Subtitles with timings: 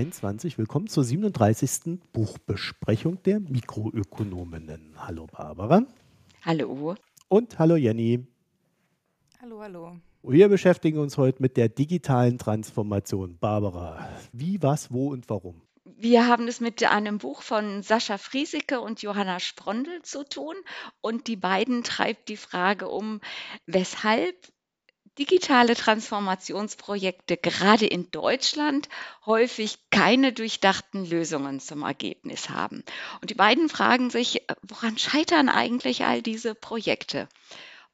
[0.00, 0.56] 2023.
[0.56, 2.00] Willkommen zur 37.
[2.12, 4.94] Buchbesprechung der Mikroökonominnen.
[4.96, 5.82] Hallo Barbara.
[6.42, 6.94] Hallo.
[7.28, 8.26] Und hallo Jenny.
[9.42, 9.96] Hallo, hallo.
[10.22, 13.36] Wir beschäftigen uns heute mit der digitalen Transformation.
[13.38, 15.60] Barbara, wie, was, wo und warum?
[15.84, 20.54] Wir haben es mit einem Buch von Sascha Friesike und Johanna Sprondel zu tun.
[21.02, 23.20] Und die beiden treibt die Frage um,
[23.66, 24.34] weshalb
[25.18, 28.88] digitale Transformationsprojekte gerade in Deutschland
[29.26, 32.84] häufig keine durchdachten Lösungen zum Ergebnis haben.
[33.20, 37.28] Und die beiden fragen sich, woran scheitern eigentlich all diese Projekte?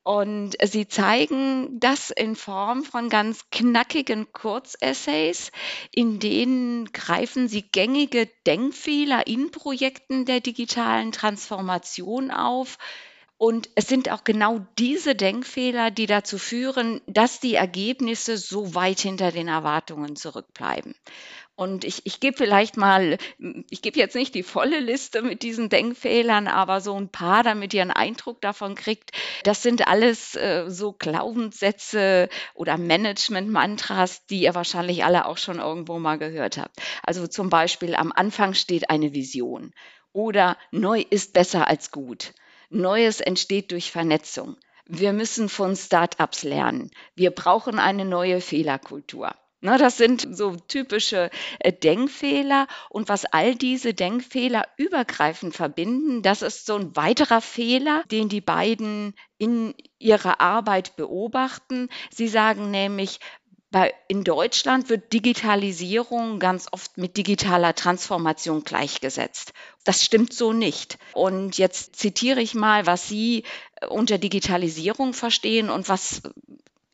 [0.07, 5.51] Und sie zeigen das in Form von ganz knackigen Kurzessays,
[5.91, 12.79] in denen greifen sie gängige Denkfehler in Projekten der digitalen Transformation auf,
[13.39, 19.01] und es sind auch genau diese Denkfehler, die dazu führen, dass die Ergebnisse so weit
[19.01, 20.95] hinter den Erwartungen zurückbleiben.
[21.55, 23.17] Und ich, ich gebe vielleicht mal,
[23.71, 27.73] ich gebe jetzt nicht die volle Liste mit diesen Denkfehlern, aber so ein paar, damit
[27.73, 29.13] ihr einen Eindruck davon kriegt.
[29.43, 35.99] Das sind alles äh, so Glaubenssätze oder Management-Mantras, die ihr wahrscheinlich alle auch schon irgendwo
[35.99, 36.77] mal gehört habt.
[37.03, 39.73] Also zum Beispiel am Anfang steht eine Vision
[40.13, 42.35] oder neu ist besser als gut.
[42.71, 44.57] Neues entsteht durch Vernetzung.
[44.87, 46.91] Wir müssen von Start-ups lernen.
[47.15, 49.35] Wir brauchen eine neue Fehlerkultur.
[49.63, 52.69] Ne, das sind so typische äh, Denkfehler.
[52.91, 58.43] Und was all diese Denkfehler übergreifend verbinden, das ist so ein weiterer Fehler, den die
[58.43, 61.89] beiden in ihrer Arbeit beobachten.
[62.11, 63.19] Sie sagen nämlich,
[63.77, 69.53] bei, in Deutschland wird Digitalisierung ganz oft mit digitaler Transformation gleichgesetzt.
[69.85, 70.97] Das stimmt so nicht.
[71.13, 73.45] Und jetzt zitiere ich mal, was Sie
[73.83, 76.23] äh, unter Digitalisierung verstehen und was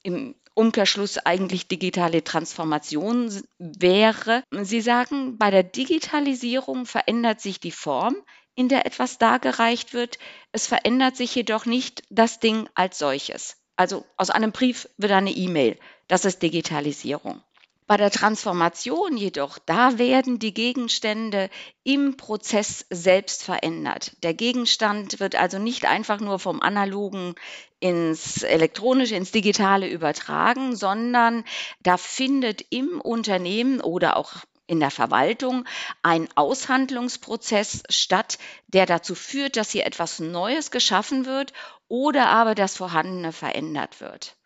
[0.03, 4.43] im Umkehrschluss eigentlich digitale Transformation wäre.
[4.51, 8.17] Sie sagen, bei der Digitalisierung verändert sich die Form,
[8.57, 10.19] in der etwas dargereicht wird.
[10.51, 13.62] Es verändert sich jedoch nicht das Ding als solches.
[13.77, 15.79] Also aus einem Brief wird eine E-Mail.
[16.09, 17.43] Das ist Digitalisierung.
[17.87, 21.51] Bei der Transformation jedoch, da werden die Gegenstände
[21.83, 24.13] im Prozess selbst verändert.
[24.23, 27.35] Der Gegenstand wird also nicht einfach nur vom analogen
[27.81, 31.45] ins elektronische, ins digitale übertragen, sondern
[31.83, 35.67] da findet im Unternehmen oder auch in der Verwaltung
[36.03, 38.39] ein Aushandlungsprozess statt,
[38.69, 41.53] der dazu führt, dass hier etwas Neues geschaffen wird
[41.93, 44.39] oder aber das Vorhandene verändert wird.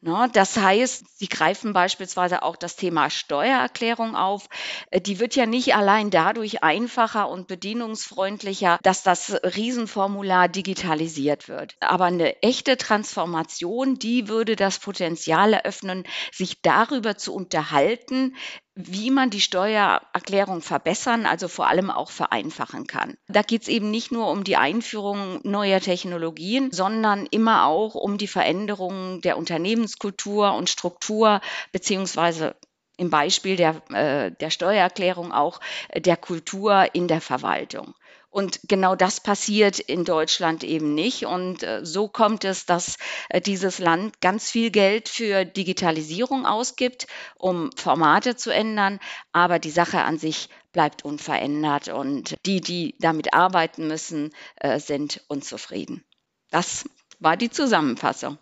[0.00, 4.48] Ne, das heißt, Sie greifen beispielsweise auch das Thema Steuererklärung auf.
[4.90, 11.74] Äh, die wird ja nicht allein dadurch einfacher und bedienungsfreundlicher, dass das Riesenformular digitalisiert wird.
[11.80, 18.36] Aber eine echte Transformation, die würde das Potenzial eröffnen, sich darüber zu unterhalten,
[18.76, 23.16] wie man die Steuererklärung verbessern, also vor allem auch vereinfachen kann.
[23.28, 28.18] Da geht es eben nicht nur um die Einführung neuer Technologien, sondern immer auch um
[28.18, 31.40] die Veränderung der Unternehmenskultur und Struktur
[31.70, 32.56] beziehungsweise
[32.96, 35.60] im Beispiel der, äh, der Steuererklärung auch
[35.94, 37.94] der Kultur in der Verwaltung.
[38.34, 41.24] Und genau das passiert in Deutschland eben nicht.
[41.24, 42.96] Und äh, so kommt es, dass
[43.28, 47.06] äh, dieses Land ganz viel Geld für Digitalisierung ausgibt,
[47.36, 48.98] um Formate zu ändern.
[49.30, 51.86] Aber die Sache an sich bleibt unverändert.
[51.86, 56.02] Und die, die damit arbeiten müssen, äh, sind unzufrieden.
[56.50, 56.88] Das
[57.20, 58.36] war die Zusammenfassung.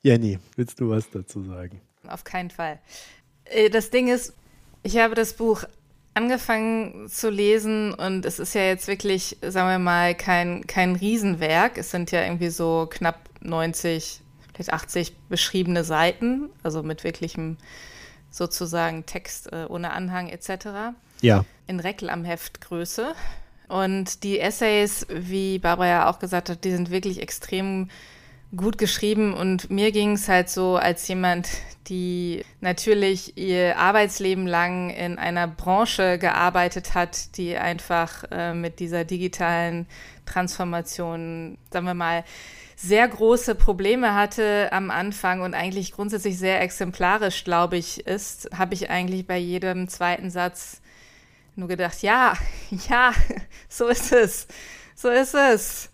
[0.00, 1.82] Jenny, willst du was dazu sagen?
[2.08, 2.80] Auf keinen Fall.
[3.72, 4.32] Das Ding ist,
[4.82, 5.64] ich habe das Buch
[6.14, 11.76] angefangen zu lesen und es ist ja jetzt wirklich, sagen wir mal, kein, kein Riesenwerk.
[11.76, 14.20] Es sind ja irgendwie so knapp 90,
[14.52, 17.58] vielleicht 80 beschriebene Seiten, also mit wirklichem
[18.30, 20.94] sozusagen Text äh, ohne Anhang etc.
[21.20, 21.44] Ja.
[21.66, 23.14] In Reklamheftgröße.
[23.68, 27.88] Und die Essays, wie Barbara ja auch gesagt hat, die sind wirklich extrem
[28.56, 31.48] gut geschrieben und mir ging es halt so als jemand,
[31.88, 39.04] die natürlich ihr Arbeitsleben lang in einer Branche gearbeitet hat, die einfach äh, mit dieser
[39.04, 39.86] digitalen
[40.26, 42.24] Transformation, sagen wir mal,
[42.76, 48.74] sehr große Probleme hatte am Anfang und eigentlich grundsätzlich sehr exemplarisch, glaube ich, ist, habe
[48.74, 50.80] ich eigentlich bei jedem zweiten Satz
[51.56, 52.34] nur gedacht, ja,
[52.88, 53.12] ja,
[53.68, 54.46] so ist es,
[54.94, 55.90] so ist es,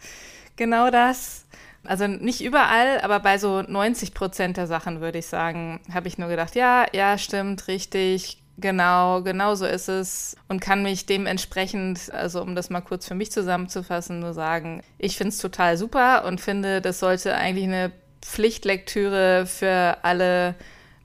[0.57, 1.40] genau das.
[1.85, 6.19] Also nicht überall, aber bei so 90 Prozent der Sachen würde ich sagen, habe ich
[6.19, 10.37] nur gedacht, ja, ja, stimmt, richtig, genau, genau so ist es.
[10.49, 15.17] Und kann mich dementsprechend, also um das mal kurz für mich zusammenzufassen, nur sagen, ich
[15.17, 20.55] finde es total super und finde, das sollte eigentlich eine Pflichtlektüre für alle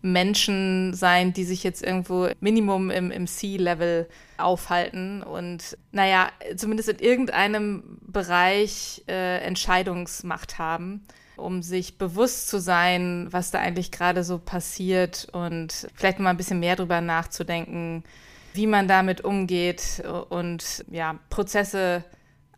[0.06, 4.07] Menschen sein, die sich jetzt irgendwo Minimum im, im C-Level
[4.38, 11.02] aufhalten und, naja, zumindest in irgendeinem Bereich äh, Entscheidungsmacht haben,
[11.38, 16.38] um sich bewusst zu sein, was da eigentlich gerade so passiert und vielleicht mal ein
[16.38, 18.04] bisschen mehr drüber nachzudenken,
[18.54, 22.06] wie man damit umgeht und ja, Prozesse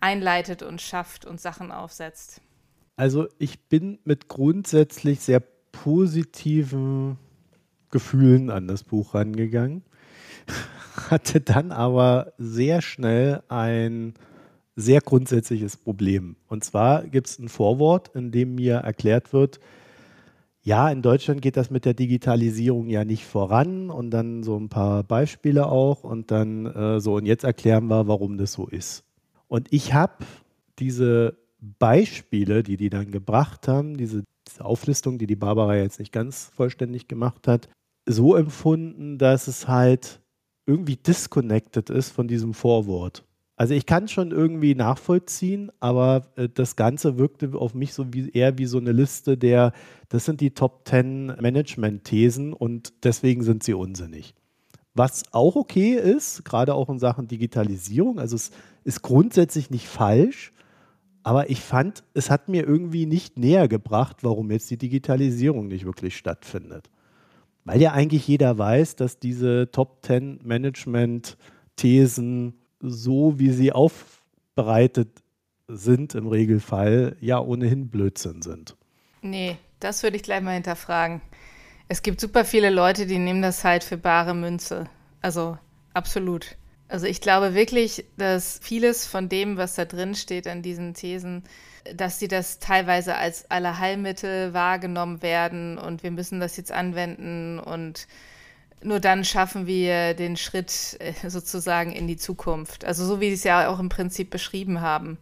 [0.01, 2.41] einleitet und schafft und Sachen aufsetzt.
[2.97, 5.41] Also ich bin mit grundsätzlich sehr
[5.71, 7.17] positiven
[7.89, 9.83] Gefühlen an das Buch rangegangen,
[11.09, 14.13] hatte dann aber sehr schnell ein
[14.75, 16.35] sehr grundsätzliches Problem.
[16.47, 19.59] Und zwar gibt es ein Vorwort, in dem mir erklärt wird,
[20.67, 24.67] ja, in Deutschland geht das mit der Digitalisierung ja nicht voran und dann so ein
[24.67, 29.05] paar Beispiele auch und dann äh, so, und jetzt erklären wir, warum das so ist.
[29.47, 30.25] Und ich habe
[30.77, 36.11] diese Beispiele, die die dann gebracht haben, diese, diese Auflistung, die die Barbara jetzt nicht
[36.11, 37.69] ganz vollständig gemacht hat,
[38.07, 40.21] so empfunden, dass es halt
[40.65, 43.23] irgendwie disconnected ist von diesem Vorwort.
[43.55, 48.29] Also ich kann schon irgendwie nachvollziehen, aber äh, das Ganze wirkte auf mich so wie
[48.29, 49.73] eher wie so eine Liste der,
[50.09, 54.35] das sind die Top 10 Management-Thesen und deswegen sind sie unsinnig.
[54.93, 58.51] Was auch okay ist, gerade auch in Sachen Digitalisierung, also es
[58.83, 60.53] ist grundsätzlich nicht falsch,
[61.23, 65.85] aber ich fand, es hat mir irgendwie nicht näher gebracht, warum jetzt die Digitalisierung nicht
[65.85, 66.89] wirklich stattfindet.
[67.67, 75.09] Weil ja eigentlich jeder weiß, dass diese Top 10 Management-Thesen so, wie sie aufbereitet
[75.67, 78.77] sind im Regelfall, ja ohnehin Blödsinn sind.
[79.21, 81.19] Nee, das würde ich gleich mal hinterfragen.
[81.89, 84.85] Es gibt super viele Leute, die nehmen das halt für bare Münze.
[85.21, 85.57] Also
[85.93, 86.55] absolut.
[86.89, 91.43] Also ich glaube wirklich, dass vieles von dem, was da drin steht an diesen Thesen,
[91.95, 98.07] dass sie das teilweise als Allerheilmittel wahrgenommen werden und wir müssen das jetzt anwenden und
[98.81, 102.85] nur dann schaffen wir den Schritt äh, sozusagen in die Zukunft.
[102.85, 105.17] Also so wie sie es ja auch im Prinzip beschrieben haben.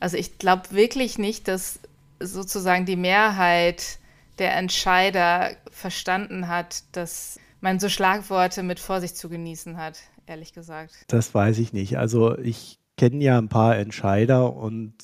[0.00, 1.78] Also ich glaube wirklich nicht, dass
[2.20, 3.98] sozusagen die Mehrheit
[4.38, 9.98] der Entscheider verstanden hat, dass man so Schlagworte mit Vorsicht zu genießen hat
[10.30, 10.94] ehrlich gesagt.
[11.08, 11.98] Das weiß ich nicht.
[11.98, 14.94] Also ich kenne ja ein paar Entscheider und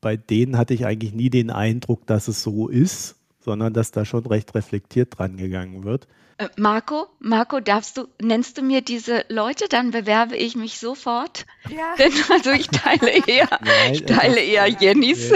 [0.00, 4.04] bei denen hatte ich eigentlich nie den Eindruck, dass es so ist, sondern dass da
[4.04, 6.06] schon recht reflektiert dran gegangen wird.
[6.36, 11.46] Äh, Marco, Marco, darfst du, nennst du mir diese Leute, dann bewerbe ich mich sofort.
[11.70, 11.94] Ja.
[11.96, 15.32] Denn also ich teile eher, Nein, ich teile eher Jennys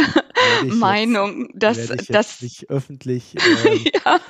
[0.65, 3.35] Meinung, dass das nicht öffentlich.
[3.65, 4.21] Ähm, ja.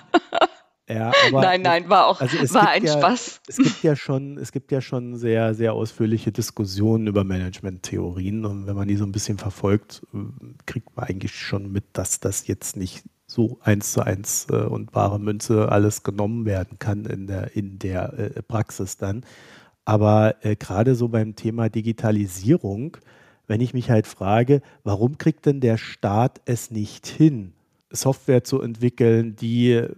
[0.89, 3.43] Ja, aber nein, nein, war auch also war ein ja, Spaß.
[3.47, 8.67] Es gibt ja schon, es gibt ja schon sehr, sehr ausführliche Diskussionen über Management-Theorien und
[8.67, 10.07] wenn man die so ein bisschen verfolgt,
[10.65, 14.95] kriegt man eigentlich schon mit, dass das jetzt nicht so eins zu eins äh, und
[14.95, 19.25] wahre Münze alles genommen werden kann in der, in der äh, Praxis dann.
[19.85, 22.97] Aber äh, gerade so beim Thema Digitalisierung,
[23.47, 27.53] wenn ich mich halt frage, warum kriegt denn der Staat es nicht hin?
[27.91, 29.91] Software zu entwickeln, die äh,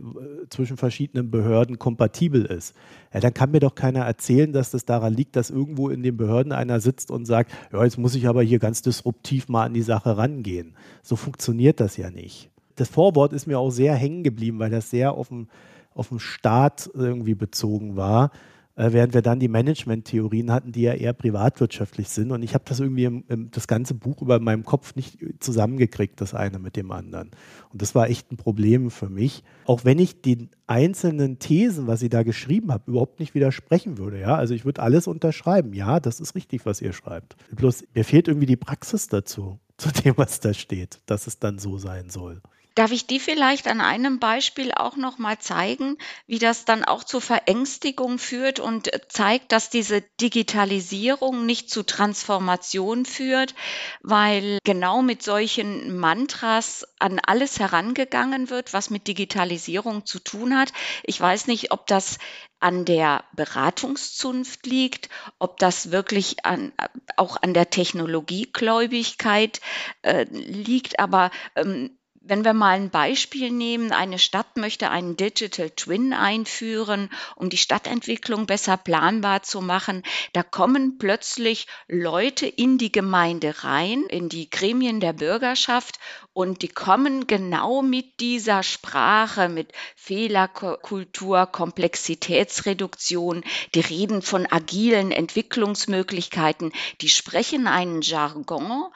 [0.48, 2.74] zwischen verschiedenen Behörden kompatibel ist.
[3.12, 6.16] Ja, dann kann mir doch keiner erzählen, dass das daran liegt, dass irgendwo in den
[6.16, 9.74] Behörden einer sitzt und sagt, ja, jetzt muss ich aber hier ganz disruptiv mal an
[9.74, 10.74] die Sache rangehen.
[11.02, 12.50] So funktioniert das ja nicht.
[12.76, 15.48] Das Vorwort ist mir auch sehr hängen geblieben, weil das sehr auf den,
[15.92, 18.30] auf den Staat irgendwie bezogen war
[18.76, 22.30] äh, während wir dann die Management-Theorien hatten, die ja eher privatwirtschaftlich sind.
[22.30, 26.20] Und ich habe das irgendwie im, im, das ganze Buch über meinem Kopf nicht zusammengekriegt,
[26.20, 27.30] das eine mit dem anderen.
[27.72, 29.42] Und das war echt ein Problem für mich.
[29.64, 34.20] Auch wenn ich den einzelnen Thesen, was sie da geschrieben habe, überhaupt nicht widersprechen würde.
[34.20, 34.36] Ja?
[34.36, 35.74] Also ich würde alles unterschreiben.
[35.74, 37.36] Ja, das ist richtig, was ihr schreibt.
[37.54, 41.58] Bloß mir fehlt irgendwie die Praxis dazu, zu dem, was da steht, dass es dann
[41.58, 42.40] so sein soll.
[42.74, 47.04] Darf ich die vielleicht an einem Beispiel auch noch mal zeigen, wie das dann auch
[47.04, 53.54] zur Verängstigung führt und äh, zeigt, dass diese Digitalisierung nicht zu Transformation führt,
[54.02, 60.72] weil genau mit solchen Mantras an alles herangegangen wird, was mit Digitalisierung zu tun hat.
[61.02, 62.18] Ich weiß nicht, ob das
[62.60, 65.08] an der Beratungszunft liegt,
[65.38, 66.72] ob das wirklich an,
[67.16, 69.60] auch an der Technologiegläubigkeit
[70.02, 71.96] äh, liegt, aber ähm,
[72.30, 77.56] wenn wir mal ein Beispiel nehmen, eine Stadt möchte einen Digital Twin einführen, um die
[77.56, 80.04] Stadtentwicklung besser planbar zu machen.
[80.32, 85.98] Da kommen plötzlich Leute in die Gemeinde rein, in die Gremien der Bürgerschaft
[86.32, 93.42] und die kommen genau mit dieser Sprache, mit Fehlerkultur, Komplexitätsreduktion,
[93.74, 98.92] die reden von agilen Entwicklungsmöglichkeiten, die sprechen einen Jargon,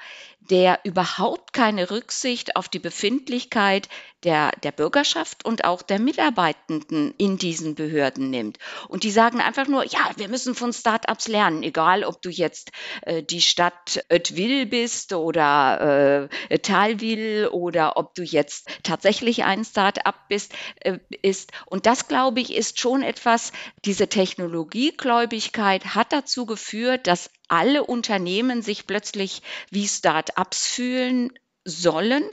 [0.50, 3.88] der überhaupt keine Rücksicht auf die Verbindlichkeit
[4.24, 8.58] der, der Bürgerschaft und auch der Mitarbeitenden in diesen Behörden nimmt.
[8.88, 12.72] Und die sagen einfach nur, ja, wir müssen von Startups lernen, egal ob du jetzt
[13.02, 20.16] äh, die Stadt Oetwil bist oder äh, Talwil oder ob du jetzt tatsächlich ein Startup
[20.28, 21.52] bist, äh, ist.
[21.66, 23.52] Und das, glaube ich, ist schon etwas,
[23.84, 31.32] diese Technologiegläubigkeit hat dazu geführt, dass alle Unternehmen sich plötzlich wie Start-ups fühlen
[31.64, 32.24] sollen.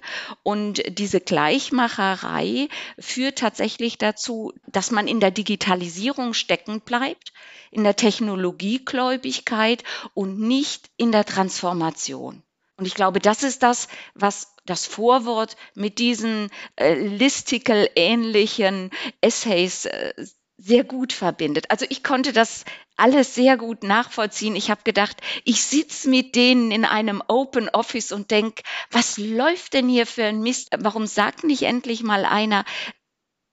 [0.44, 2.68] Und diese Gleichmacherei
[3.00, 7.34] führt tatsächlich dazu, dass man in der Digitalisierung stecken bleibt,
[7.72, 12.44] in der Technologiegläubigkeit und nicht in der Transformation.
[12.78, 18.90] Und ich glaube, das ist das, was das Vorwort mit diesen äh, listicle-ähnlichen
[19.22, 20.14] Essays äh,
[20.62, 21.72] sehr gut verbindet.
[21.72, 22.66] Also ich konnte das
[22.96, 24.56] alles sehr gut nachvollziehen.
[24.56, 29.74] Ich habe gedacht, ich sitze mit denen in einem Open Office und denke, was läuft
[29.74, 30.70] denn hier für ein Mist?
[30.78, 32.64] Warum sagt nicht endlich mal einer,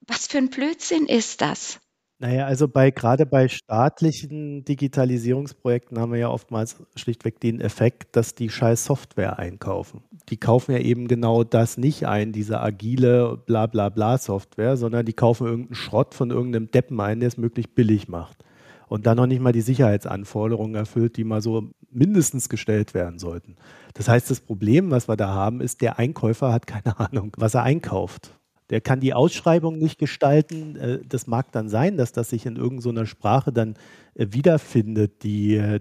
[0.01, 1.81] was für ein Blödsinn ist das?
[2.21, 8.35] Naja, also bei gerade bei staatlichen Digitalisierungsprojekten haben wir ja oftmals schlichtweg den Effekt, dass
[8.35, 10.03] die scheiß Software einkaufen.
[10.29, 15.07] Die kaufen ja eben genau das nicht ein, diese agile bla bla bla Software, sondern
[15.07, 18.45] die kaufen irgendeinen Schrott von irgendeinem Deppen ein, der es möglichst billig macht.
[18.89, 23.55] Und dann noch nicht mal die Sicherheitsanforderungen erfüllt, die mal so mindestens gestellt werden sollten.
[23.95, 27.55] Das heißt, das Problem, was wir da haben, ist, der Einkäufer hat keine Ahnung, was
[27.55, 28.38] er einkauft.
[28.71, 30.77] Der kann die Ausschreibung nicht gestalten.
[30.77, 33.75] Äh, das mag dann sein, dass das sich in irgendeiner Sprache dann
[34.15, 35.81] äh, wiederfindet, die, äh,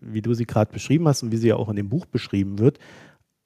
[0.00, 2.58] wie du sie gerade beschrieben hast und wie sie ja auch in dem Buch beschrieben
[2.58, 2.78] wird.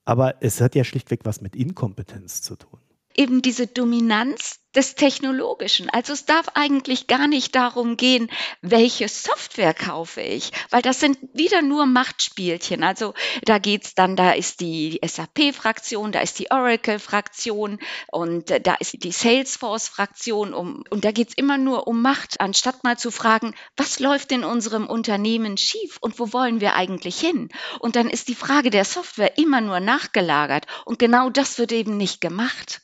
[0.05, 2.81] Aber es hat ja schlichtweg was mit Inkompetenz zu tun.
[3.19, 5.91] Eben diese Dominanz des Technologischen.
[5.91, 8.31] Also es darf eigentlich gar nicht darum gehen,
[8.63, 12.85] welche Software kaufe ich, weil das sind wieder nur Machtspielchen.
[12.85, 17.81] Also da geht's dann, da ist die SAP-Fraktion, da ist die Oracle-Fraktion
[18.13, 22.97] und da ist die Salesforce-Fraktion um, und da geht's immer nur um Macht, anstatt mal
[22.97, 27.49] zu fragen, was läuft in unserem Unternehmen schief und wo wollen wir eigentlich hin?
[27.81, 31.97] Und dann ist die Frage der Software immer nur nachgelagert und genau das wird eben
[31.97, 32.81] nicht gemacht.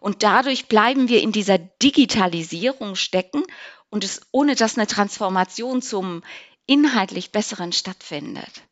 [0.00, 3.42] Und dadurch bleiben wir in dieser Digitalisierung stecken
[3.90, 6.22] und es, ohne dass eine Transformation zum
[6.66, 8.62] inhaltlich Besseren stattfindet.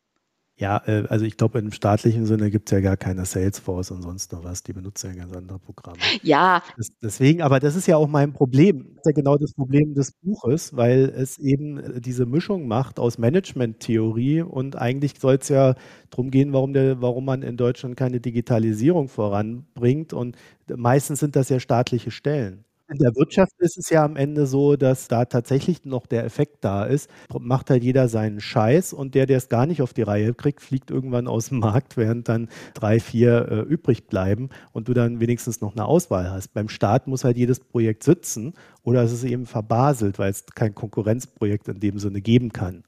[0.59, 4.01] Ja, äh, also ich glaube, im staatlichen Sinne gibt es ja gar keine Salesforce und
[4.01, 4.63] sonst noch was.
[4.63, 5.99] Die benutzen ja ganz andere Programme.
[6.23, 6.63] Ja.
[6.75, 8.87] Das, deswegen, aber das ist ja auch mein Problem.
[8.95, 12.99] Das ist ja genau das Problem des Buches, weil es eben äh, diese Mischung macht
[12.99, 15.75] aus Management-Theorie und eigentlich soll es ja
[16.09, 20.11] darum gehen, warum, der, warum man in Deutschland keine Digitalisierung voranbringt.
[20.11, 20.37] Und
[20.75, 22.65] meistens sind das ja staatliche Stellen.
[22.89, 26.63] In der Wirtschaft ist es ja am Ende so, dass da tatsächlich noch der Effekt
[26.63, 27.09] da ist.
[27.37, 30.61] Macht halt jeder seinen Scheiß und der, der es gar nicht auf die Reihe kriegt,
[30.61, 35.19] fliegt irgendwann aus dem Markt, während dann drei, vier äh, übrig bleiben und du dann
[35.19, 36.53] wenigstens noch eine Auswahl hast.
[36.53, 38.53] Beim Staat muss halt jedes Projekt sitzen
[38.83, 42.83] oder es ist eben verbaselt, weil es kein Konkurrenzprojekt in dem Sinne geben kann,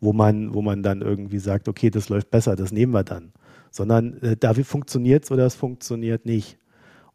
[0.00, 3.32] wo man, wo man dann irgendwie sagt, okay, das läuft besser, das nehmen wir dann.
[3.70, 6.58] Sondern äh, da funktioniert es oder es funktioniert nicht.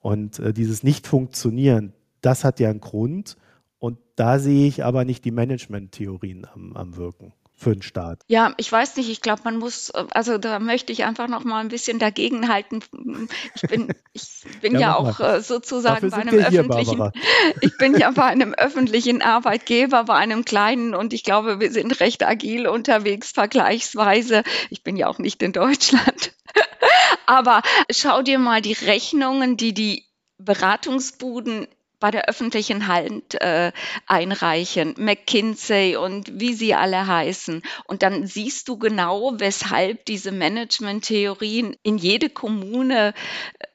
[0.02, 1.94] Und äh, dieses Nicht-Funktionieren,
[2.24, 3.38] das hat ja einen Grund.
[3.80, 8.22] Und da sehe ich aber nicht die Management-Theorien am, am Wirken für den Staat.
[8.28, 11.60] Ja, ich weiß nicht, ich glaube, man muss, also da möchte ich einfach noch mal
[11.60, 12.84] ein bisschen dagegenhalten.
[13.56, 15.36] Ich bin, ich bin ja, ja auch mal.
[15.36, 17.12] Äh, sozusagen bei einem öffentlichen,
[17.62, 22.00] ich bin ja bei einem öffentlichen Arbeitgeber, bei einem kleinen und ich glaube, wir sind
[22.00, 24.44] recht agil unterwegs vergleichsweise.
[24.70, 26.34] Ich bin ja auch nicht in Deutschland.
[27.26, 30.06] Aber schau dir mal die Rechnungen, die die
[30.38, 31.68] Beratungsbuden
[32.04, 33.72] bei der öffentlichen Hand äh,
[34.08, 37.62] einreichen, McKinsey und wie sie alle heißen.
[37.88, 43.14] Und dann siehst du genau, weshalb diese Management-Theorien in jede Kommune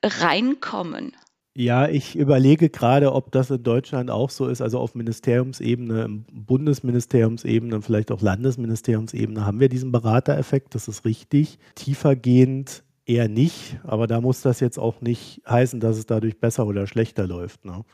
[0.02, 1.16] äh, reinkommen.
[1.54, 4.60] Ja, ich überlege gerade, ob das in Deutschland auch so ist.
[4.60, 11.58] Also auf Ministeriumsebene, Bundesministeriumsebene und vielleicht auch Landesministeriumsebene haben wir diesen Beratereffekt, das ist richtig.
[11.76, 16.66] Tiefergehend eher nicht, aber da muss das jetzt auch nicht heißen, dass es dadurch besser
[16.66, 17.64] oder schlechter läuft.
[17.64, 17.84] Ne?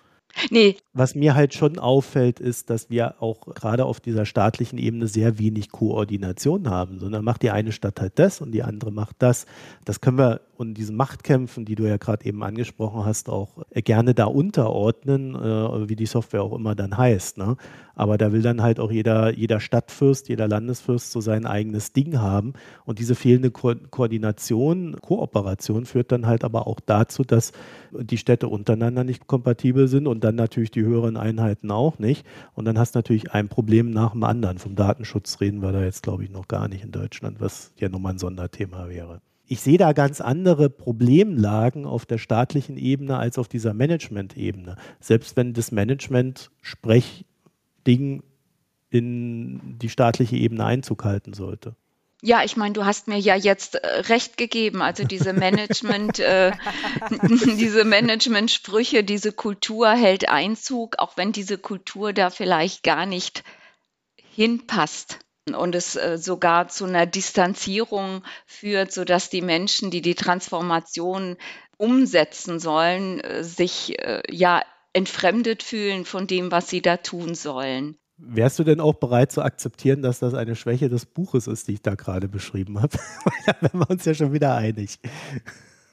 [0.51, 0.77] Nee.
[0.93, 5.39] Was mir halt schon auffällt, ist, dass wir auch gerade auf dieser staatlichen Ebene sehr
[5.39, 9.47] wenig Koordination haben, sondern macht die eine Stadt halt das und die andere macht das.
[9.85, 14.15] Das können wir und diesen Machtkämpfen, die du ja gerade eben angesprochen hast, auch gerne
[14.15, 17.39] da unterordnen, äh, wie die Software auch immer dann heißt.
[17.39, 17.57] Ne?
[17.95, 22.19] Aber da will dann halt auch jeder, jeder Stadtfürst, jeder Landesfürst so sein eigenes Ding
[22.21, 22.55] haben.
[22.85, 27.53] Und diese fehlende Ko Koordination, Kooperation führt dann halt aber auch dazu, dass
[27.93, 32.27] die Städte untereinander nicht kompatibel sind und dann natürlich die höheren Einheiten auch nicht.
[32.55, 34.59] Und dann hast du natürlich ein Problem nach dem anderen.
[34.59, 37.89] Vom Datenschutz reden wir da jetzt, glaube ich, noch gar nicht in Deutschland, was ja
[37.89, 39.21] nochmal ein Sonderthema wäre.
[39.47, 44.77] ich sehe da ganz andere Problemlagen auf der staatlichen Ebene als auf dieser Management-Ebene.
[45.01, 48.23] Selbst wenn das Management-Sprechding
[48.91, 51.77] in die staatliche Ebene Einzug halten sollte.
[52.27, 54.81] Ja, ich meine, du hast mir ja jetzt äh, recht gegeben.
[54.81, 56.53] Also diese Management, äh,
[57.59, 63.45] diese Management-Sprüche, diese Kultur hält Einzug, auch wenn diese Kultur da vielleicht gar nicht
[64.35, 65.19] hinpasst
[65.55, 71.37] und es äh, sogar zu einer Distanzierung führt, sodass die Menschen, die die Transformation
[71.77, 74.63] umsetzen sollen, äh, sich äh, ja
[74.95, 77.99] entfremdet fühlen von dem, was sie da tun sollen.
[78.17, 81.73] Wärst du denn auch bereit zu akzeptieren, dass das eine Schwäche des Buches ist, die
[81.75, 82.97] ich da gerade beschrieben habe?
[83.47, 84.99] da wären wir uns ja schon wieder einig.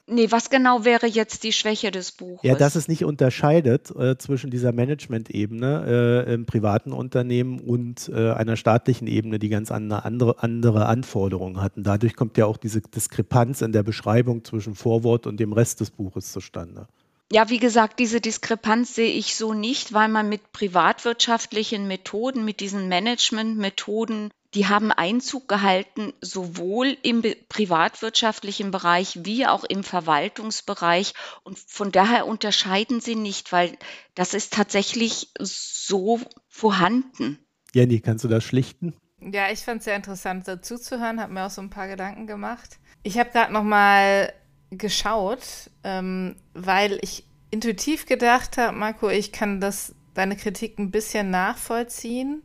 [0.08, 2.44] Nee, was genau wäre jetzt die Schwäche des Buches?
[2.44, 8.32] Ja, dass es nicht unterscheidet äh, zwischen dieser Management-Ebene äh, im privaten Unternehmen und äh,
[8.32, 11.84] einer staatlichen Ebene, die ganz andere, andere Anforderungen hatten.
[11.84, 15.92] Dadurch kommt ja auch diese Diskrepanz in der Beschreibung zwischen Vorwort und dem Rest des
[15.92, 16.88] Buches zustande.
[17.34, 22.60] Ja, wie gesagt, diese Diskrepanz sehe ich so nicht, weil man mit privatwirtschaftlichen Methoden, mit
[22.60, 31.14] diesen Managementmethoden, die haben Einzug gehalten, sowohl im privatwirtschaftlichen Bereich wie auch im Verwaltungsbereich.
[31.44, 33.78] Und von daher unterscheiden sie nicht, weil
[34.14, 36.20] das ist tatsächlich so
[36.50, 37.40] vorhanden.
[37.74, 38.94] Jenny, kannst du das schlichten?
[39.22, 41.88] Ja, ich fand es sehr interessant dazu zu hören, habe mir auch so ein paar
[41.88, 42.78] Gedanken gemacht.
[43.04, 44.34] Ich habe gerade noch mal
[44.72, 51.30] geschaut, ähm, weil ich intuitiv gedacht habe, Marco, ich kann das deine Kritik ein bisschen
[51.30, 52.42] nachvollziehen,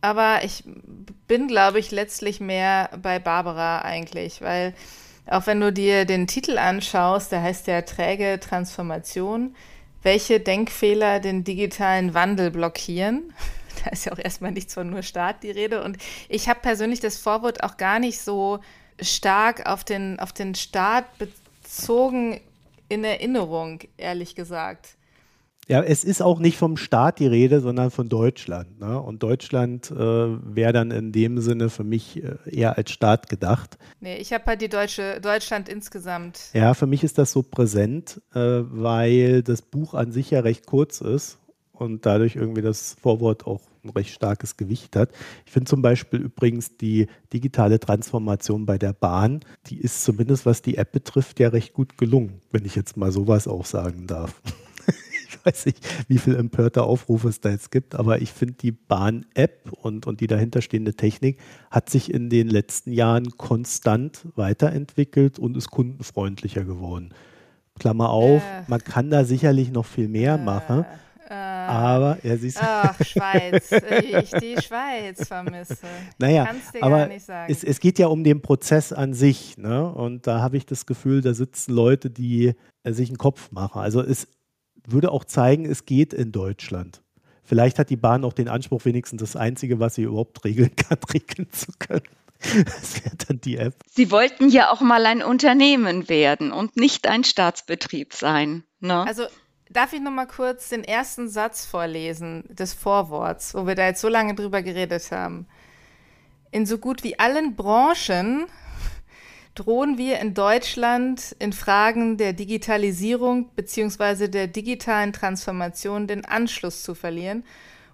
[0.00, 0.64] aber ich
[1.26, 4.74] bin, glaube ich, letztlich mehr bei Barbara eigentlich, weil
[5.26, 9.56] auch wenn du dir den Titel anschaust, der heißt ja träge Transformation,
[10.02, 13.32] welche Denkfehler den digitalen Wandel blockieren.
[13.84, 15.84] Da ist ja auch erstmal nichts von nur Staat die Rede.
[15.84, 15.98] Und
[16.30, 18.60] ich habe persönlich das Vorwort auch gar nicht so
[19.00, 22.40] stark auf den, auf den Staat bezogen
[22.88, 24.96] in Erinnerung, ehrlich gesagt.
[25.68, 28.78] Ja, es ist auch nicht vom Staat die Rede, sondern von Deutschland.
[28.78, 29.00] Ne?
[29.00, 33.76] Und Deutschland äh, wäre dann in dem Sinne für mich äh, eher als Staat gedacht.
[33.98, 36.50] Nee, ich habe halt die deutsche Deutschland insgesamt.
[36.52, 40.66] Ja, für mich ist das so präsent, äh, weil das Buch an sich ja recht
[40.66, 41.38] kurz ist
[41.72, 45.10] und dadurch irgendwie das Vorwort auch ein recht starkes Gewicht hat.
[45.44, 50.62] Ich finde zum Beispiel übrigens die digitale Transformation bei der Bahn, die ist zumindest was
[50.62, 54.40] die App betrifft ja recht gut gelungen, wenn ich jetzt mal sowas auch sagen darf.
[55.28, 58.72] ich weiß nicht, wie viel empörte Aufrufe es da jetzt gibt, aber ich finde die
[58.72, 61.38] Bahn-App und, und die dahinterstehende Technik
[61.70, 67.12] hat sich in den letzten Jahren konstant weiterentwickelt und ist kundenfreundlicher geworden.
[67.78, 68.62] Klammer auf, äh.
[68.68, 70.44] man kann da sicherlich noch viel mehr äh.
[70.44, 70.86] machen.
[71.28, 72.62] Äh, aber, ja, siehst du.
[72.62, 75.86] Ach, Schweiz, ich die Schweiz vermisse.
[76.18, 76.48] Naja,
[76.80, 77.10] aber
[77.48, 79.58] es, es, geht ja um den Prozess an sich.
[79.58, 79.90] Ne?
[79.90, 83.80] Und da habe ich das Gefühl, da sitzen Leute, die äh, sich einen Kopf machen.
[83.80, 84.28] Also es
[84.86, 87.02] würde auch zeigen, es geht in Deutschland.
[87.42, 90.98] Vielleicht hat die Bahn auch den Anspruch, wenigstens das Einzige, was sie überhaupt regeln kann,
[91.12, 92.02] regeln zu können.
[92.38, 93.74] Das wäre dann die App.
[93.90, 98.62] Sie wollten ja auch mal ein Unternehmen werden und nicht ein Staatsbetrieb sein.
[98.78, 99.06] Ne?
[99.06, 99.24] Also
[99.68, 104.00] Darf ich noch mal kurz den ersten Satz vorlesen des Vorworts, wo wir da jetzt
[104.00, 105.46] so lange drüber geredet haben?
[106.52, 108.46] In so gut wie allen Branchen
[109.56, 114.28] drohen wir in Deutschland in Fragen der Digitalisierung bzw.
[114.28, 117.44] der digitalen Transformation den Anschluss zu verlieren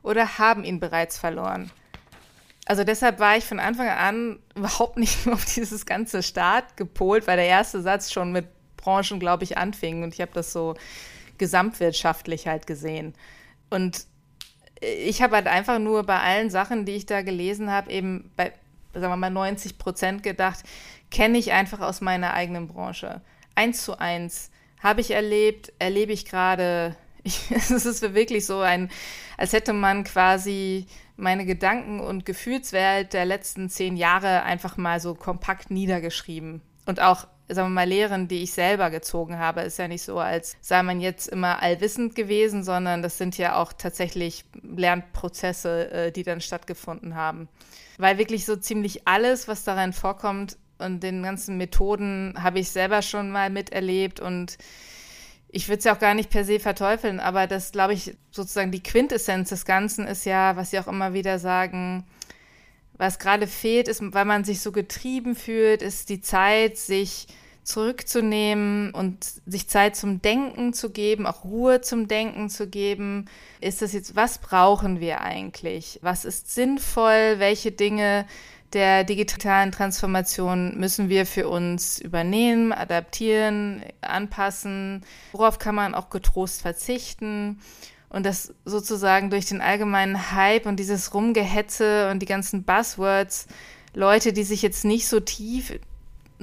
[0.03, 1.71] oder haben ihn bereits verloren.
[2.67, 7.39] Also deshalb war ich von Anfang an überhaupt nicht auf dieses ganze Staat gepolt, weil
[7.39, 10.75] der erste Satz schon mit Branchen, glaube ich, anfing und ich habe das so
[11.39, 13.15] gesamtwirtschaftlich halt gesehen.
[13.71, 14.07] Und
[14.81, 18.53] ich habe halt einfach nur bei allen Sachen, die ich da gelesen habe, eben bei,
[18.93, 20.65] sagen wir mal, 90 Prozent gedacht,
[21.11, 23.21] kenne ich einfach aus meiner eigenen Branche.
[23.55, 26.97] Eins zu eins habe ich erlebt, erlebe ich gerade.
[27.51, 28.91] Es ist wirklich so ein,
[29.37, 35.15] als hätte man quasi meine Gedanken und Gefühlswelt der letzten zehn Jahre einfach mal so
[35.15, 36.63] kompakt niedergeschrieben.
[36.85, 39.63] Und auch sagen wir mal, Lehren, die ich selber gezogen habe.
[39.63, 43.57] Ist ja nicht so, als sei man jetzt immer allwissend gewesen, sondern das sind ja
[43.57, 47.49] auch tatsächlich Lernprozesse, äh, die dann stattgefunden haben.
[47.99, 53.03] Weil wirklich so ziemlich alles, was darin vorkommt und den ganzen Methoden habe ich selber
[53.03, 54.59] schon mal miterlebt und
[55.55, 58.73] ich würde es ja auch gar nicht per se verteufeln, aber das, glaube ich, sozusagen
[58.73, 62.07] die Quintessenz des Ganzen ist ja, was Sie auch immer wieder sagen,
[62.97, 67.27] was gerade fehlt, ist, weil man sich so getrieben fühlt, ist die Zeit, sich
[67.65, 73.27] zurückzunehmen und sich Zeit zum Denken zu geben, auch Ruhe zum Denken zu geben.
[73.61, 75.99] Ist das jetzt, was brauchen wir eigentlich?
[76.03, 77.37] Was ist sinnvoll?
[77.39, 78.27] Welche Dinge
[78.73, 85.05] der digitalen Transformation müssen wir für uns übernehmen, adaptieren, anpassen?
[85.33, 87.61] Worauf kann man auch getrost verzichten?
[88.09, 93.47] Und das sozusagen durch den allgemeinen Hype und dieses Rumgehetze und die ganzen Buzzwords
[93.95, 95.79] Leute, die sich jetzt nicht so tief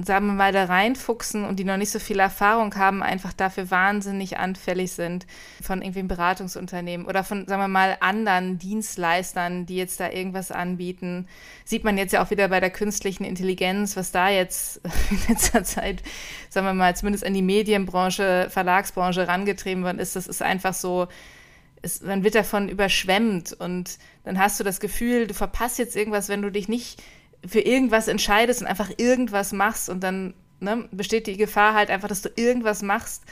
[0.06, 3.70] sagen wir mal, da reinfuchsen und die noch nicht so viel Erfahrung haben, einfach dafür
[3.72, 5.26] wahnsinnig anfällig sind
[5.62, 10.52] von irgendwie einem Beratungsunternehmen oder von, sagen wir mal, anderen Dienstleistern, die jetzt da irgendwas
[10.52, 11.28] anbieten.
[11.66, 15.64] Sieht man jetzt ja auch wieder bei der künstlichen Intelligenz, was da jetzt in letzter
[15.64, 16.04] Zeit,
[16.50, 20.16] sagen wir mal, zumindest an die Medienbranche, Verlagsbranche rangetrieben worden ist.
[20.16, 21.08] Das ist einfach so,
[21.82, 26.30] es, man wird davon überschwemmt und dann hast du das Gefühl, du verpasst jetzt irgendwas,
[26.30, 27.02] wenn du dich nicht
[27.46, 32.08] für irgendwas entscheidest und einfach irgendwas machst und dann ne, besteht die Gefahr halt einfach,
[32.08, 33.24] dass du irgendwas machst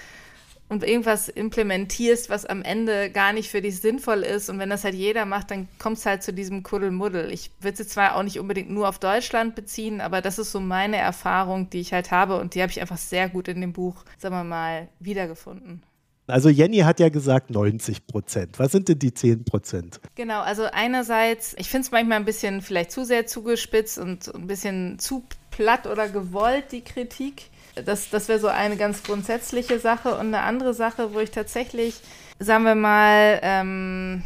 [0.70, 4.50] und irgendwas implementierst, was am Ende gar nicht für dich sinnvoll ist.
[4.50, 7.32] Und wenn das halt jeder macht, dann kommt es halt zu diesem Kuddelmuddel.
[7.32, 10.60] Ich würde sie zwar auch nicht unbedingt nur auf Deutschland beziehen, aber das ist so
[10.60, 13.74] meine Erfahrung, die ich halt habe und die habe ich einfach sehr gut in dem
[13.74, 15.84] Buch, sagen wir mal, wiedergefunden.
[16.28, 18.60] Also Jenny hat ja gesagt 90 Prozent.
[18.60, 20.02] Was sind denn die 10 Prozent?
[20.16, 24.46] Genau, also einerseits, ich finde es manchmal ein bisschen vielleicht zu sehr zugespitzt und ein
[24.46, 27.50] bisschen zu platt oder gewollt, die Kritik.
[27.86, 30.16] Das, das wäre so eine ganz grundsätzliche Sache.
[30.16, 32.02] Und eine andere Sache, wo ich tatsächlich,
[32.40, 34.24] sagen wir mal, ähm,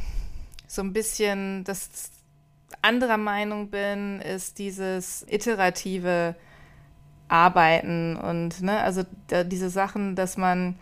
[0.67, 2.09] so ein bisschen das
[2.81, 6.35] anderer Meinung bin, ist dieses iterative
[7.27, 10.75] Arbeiten und ne, also da, diese Sachen, dass man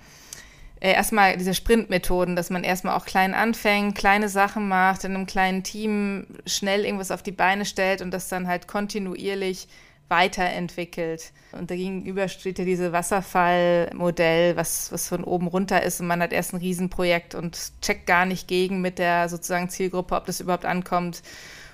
[0.80, 5.26] äh, erstmal diese Sprintmethoden, dass man erstmal auch klein anfängt, kleine Sachen macht, in einem
[5.26, 9.68] kleinen Team schnell irgendwas auf die Beine stellt und das dann halt kontinuierlich
[10.08, 11.32] weiterentwickelt.
[11.52, 16.34] Und dagegenüber steht ja dieses Wasserfallmodell, was, was von oben runter ist und man hat
[16.34, 20.65] erst ein Riesenprojekt und checkt gar nicht gegen mit der sozusagen Zielgruppe, ob das überhaupt
[20.65, 21.22] ankommt.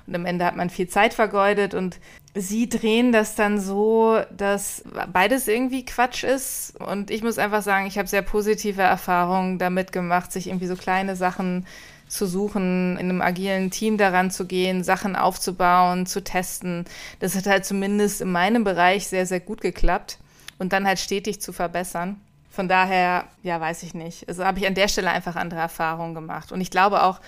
[0.07, 1.99] Und am Ende hat man viel Zeit vergeudet und
[2.35, 6.73] sie drehen das dann so, dass beides irgendwie Quatsch ist.
[6.79, 10.75] Und ich muss einfach sagen, ich habe sehr positive Erfahrungen damit gemacht, sich irgendwie so
[10.75, 11.65] kleine Sachen
[12.07, 16.85] zu suchen, in einem agilen Team daran zu gehen, Sachen aufzubauen, zu testen.
[17.19, 20.19] Das hat halt zumindest in meinem Bereich sehr, sehr gut geklappt
[20.59, 22.21] und dann halt stetig zu verbessern.
[22.51, 24.29] Von daher, ja, weiß ich nicht.
[24.29, 26.51] Also habe ich an der Stelle einfach andere Erfahrungen gemacht.
[26.51, 27.19] Und ich glaube auch,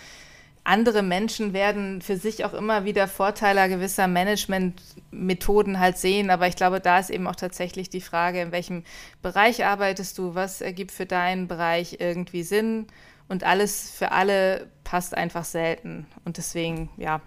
[0.67, 6.29] andere Menschen werden für sich auch immer wieder Vorteile gewisser Managementmethoden halt sehen.
[6.29, 8.83] Aber ich glaube, da ist eben auch tatsächlich die Frage, in welchem
[9.21, 12.87] Bereich arbeitest du, was ergibt für deinen Bereich irgendwie Sinn.
[13.29, 16.05] Und alles für alle passt einfach selten.
[16.25, 17.21] Und deswegen, ja,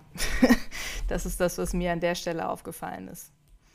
[1.09, 3.33] das ist das, was mir an der Stelle aufgefallen ist.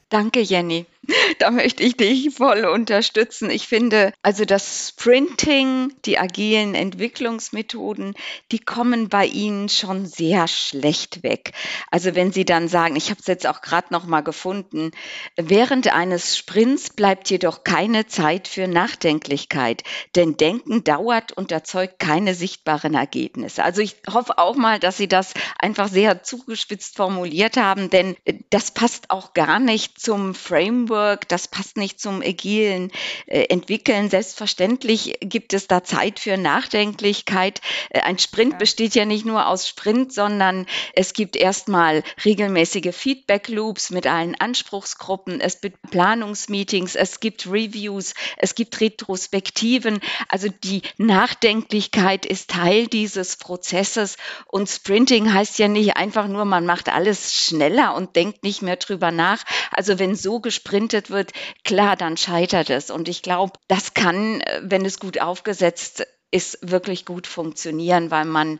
[0.09, 0.85] Danke, Jenny.
[1.39, 3.49] Da möchte ich dich voll unterstützen.
[3.49, 8.15] Ich finde, also das Sprinting, die agilen Entwicklungsmethoden,
[8.51, 11.51] die kommen bei Ihnen schon sehr schlecht weg.
[11.91, 14.91] Also wenn Sie dann sagen, ich habe es jetzt auch gerade noch mal gefunden,
[15.35, 19.83] während eines Sprints bleibt jedoch keine Zeit für Nachdenklichkeit,
[20.15, 23.63] denn Denken dauert und erzeugt keine sichtbaren Ergebnisse.
[23.63, 28.15] Also ich hoffe auch mal, dass Sie das einfach sehr zugespitzt formuliert haben, denn
[28.49, 32.91] das passt auch gar nicht zum Framework, das passt nicht zum agilen
[33.27, 34.09] äh, Entwickeln.
[34.09, 37.61] Selbstverständlich gibt es da Zeit für Nachdenklichkeit.
[37.89, 38.57] Äh, ein Sprint ja.
[38.57, 45.39] besteht ja nicht nur aus Sprint, sondern es gibt erstmal regelmäßige Feedback-Loops mit allen Anspruchsgruppen,
[45.39, 49.99] es gibt Planungsmeetings, es gibt Reviews, es gibt Retrospektiven.
[50.27, 56.65] Also die Nachdenklichkeit ist Teil dieses Prozesses und Sprinting heißt ja nicht einfach nur, man
[56.65, 59.43] macht alles schneller und denkt nicht mehr drüber nach.
[59.71, 61.31] Also also wenn so gesprintet wird,
[61.63, 62.89] klar, dann scheitert es.
[62.89, 68.25] Und ich glaube, das kann, äh, wenn es gut aufgesetzt ist, wirklich gut funktionieren, weil
[68.25, 68.59] man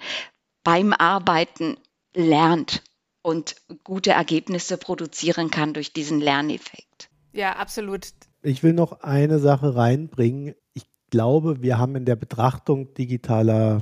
[0.63, 1.77] beim Arbeiten
[2.13, 2.83] lernt
[3.23, 7.09] und gute Ergebnisse produzieren kann durch diesen Lerneffekt.
[7.33, 8.09] Ja, absolut.
[8.43, 10.53] Ich will noch eine Sache reinbringen.
[10.73, 13.81] Ich glaube, wir haben in der Betrachtung digitaler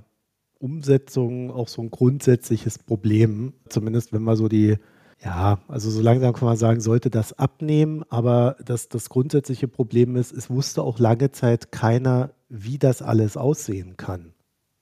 [0.60, 4.78] Umsetzung auch so ein grundsätzliches Problem, zumindest wenn wir so die
[5.24, 10.16] ja, also so langsam kann man sagen, sollte das abnehmen, aber das, das grundsätzliche Problem
[10.16, 14.34] ist, es wusste auch lange Zeit keiner, wie das alles aussehen kann.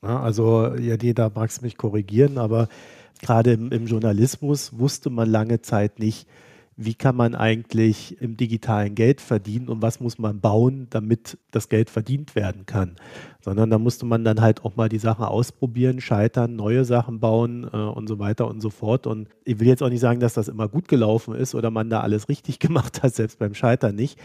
[0.02, 2.68] Ja, also, ja, da magst du mich korrigieren, aber
[3.20, 6.26] gerade im, im Journalismus wusste man lange Zeit nicht,
[6.76, 11.68] wie kann man eigentlich im digitalen Geld verdienen und was muss man bauen, damit das
[11.68, 12.96] Geld verdient werden kann.
[13.40, 17.68] Sondern da musste man dann halt auch mal die Sachen ausprobieren, scheitern, neue Sachen bauen
[17.72, 19.06] äh, und so weiter und so fort.
[19.06, 21.90] Und ich will jetzt auch nicht sagen, dass das immer gut gelaufen ist oder man
[21.90, 24.18] da alles richtig gemacht hat, selbst beim Scheitern nicht.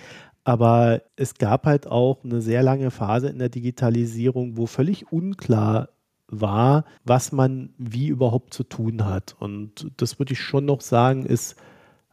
[0.43, 5.89] Aber es gab halt auch eine sehr lange Phase in der Digitalisierung, wo völlig unklar
[6.29, 9.35] war, was man wie überhaupt zu tun hat.
[9.39, 11.57] Und das würde ich schon noch sagen, ist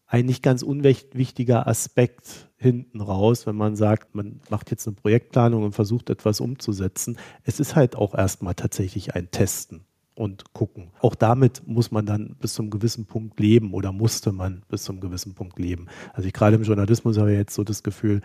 [0.07, 5.65] ein nicht ganz unwichtiger Aspekt hinten raus, wenn man sagt, man macht jetzt eine Projektplanung
[5.65, 7.19] und versucht etwas umzusetzen.
[7.43, 10.91] Es ist halt auch erstmal tatsächlich ein Testen und gucken.
[11.01, 15.01] Auch damit muss man dann bis zum gewissen Punkt leben oder musste man bis zum
[15.01, 15.87] gewissen Punkt leben.
[16.13, 18.21] Also ich gerade im Journalismus habe jetzt so das Gefühl,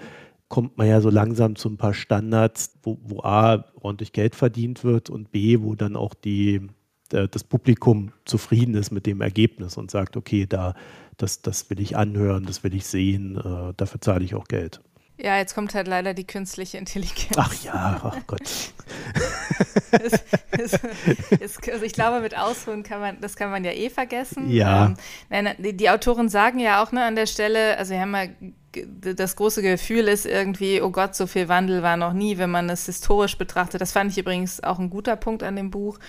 [0.47, 4.83] kommt man ja so langsam zu ein paar Standards, wo, wo A ordentlich Geld verdient
[4.83, 6.67] wird und B, wo dann auch die,
[7.09, 10.75] das Publikum zufrieden ist mit dem Ergebnis und sagt, okay, da,
[11.17, 14.81] das, das will ich anhören, das will ich sehen, äh, dafür zahle ich auch Geld.
[15.21, 17.35] Ja, jetzt kommt halt leider die künstliche Intelligenz.
[17.35, 18.39] Ach ja, ach Gott.
[19.91, 20.13] es,
[20.51, 20.79] es,
[21.41, 24.49] es, also ich glaube, mit Ausruhen kann man, das kann man ja eh vergessen.
[24.49, 24.93] Ja.
[25.29, 28.27] Ähm, die, die, Autoren sagen ja auch ne, an der Stelle, also wir haben ja
[29.15, 32.69] das große Gefühl ist irgendwie, oh Gott, so viel Wandel war noch nie, wenn man
[32.69, 33.81] es historisch betrachtet.
[33.81, 35.99] Das fand ich übrigens auch ein guter Punkt an dem Buch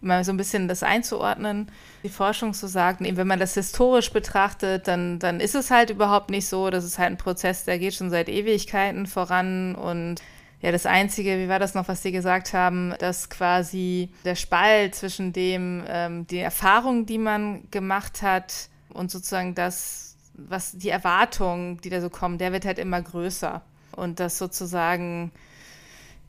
[0.00, 1.70] mal so ein bisschen das einzuordnen.
[2.02, 6.30] Die Forschung so sagt, wenn man das historisch betrachtet, dann, dann ist es halt überhaupt
[6.30, 6.70] nicht so.
[6.70, 10.20] Das ist halt ein Prozess, der geht schon seit Ewigkeiten voran und
[10.62, 14.94] ja, das Einzige, wie war das noch, was Sie gesagt haben, dass quasi der Spalt
[14.94, 21.78] zwischen dem, ähm, die Erfahrung, die man gemacht hat und sozusagen das, was die Erwartungen,
[21.82, 23.62] die da so kommen, der wird halt immer größer.
[23.92, 25.30] Und das sozusagen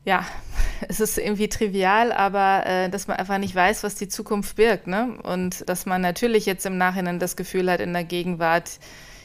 [0.08, 0.24] ja,
[0.88, 4.86] es ist irgendwie trivial, aber äh, dass man einfach nicht weiß, was die Zukunft birgt,
[4.86, 5.18] ne?
[5.22, 8.78] Und dass man natürlich jetzt im Nachhinein das Gefühl hat, in der Gegenwart,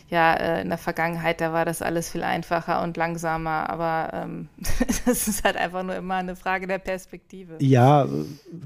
[0.09, 4.49] ja, äh, in der Vergangenheit, da war das alles viel einfacher und langsamer, aber ähm,
[5.05, 7.55] das ist halt einfach nur immer eine Frage der Perspektive.
[7.61, 8.05] Ja,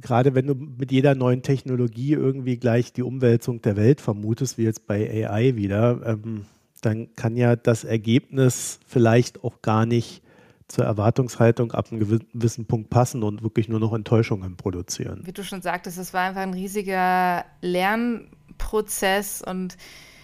[0.02, 4.64] gerade wenn du mit jeder neuen Technologie irgendwie gleich die Umwälzung der Welt vermutest, wie
[4.64, 6.46] jetzt bei AI wieder, ähm,
[6.82, 10.24] dann kann ja das Ergebnis vielleicht auch gar nicht
[10.68, 15.22] zur Erwartungshaltung ab einem gewissen Punkt passen und wirklich nur noch Enttäuschungen produzieren.
[15.24, 19.78] Wie du schon sagtest, es war einfach ein riesiger Lernprozess und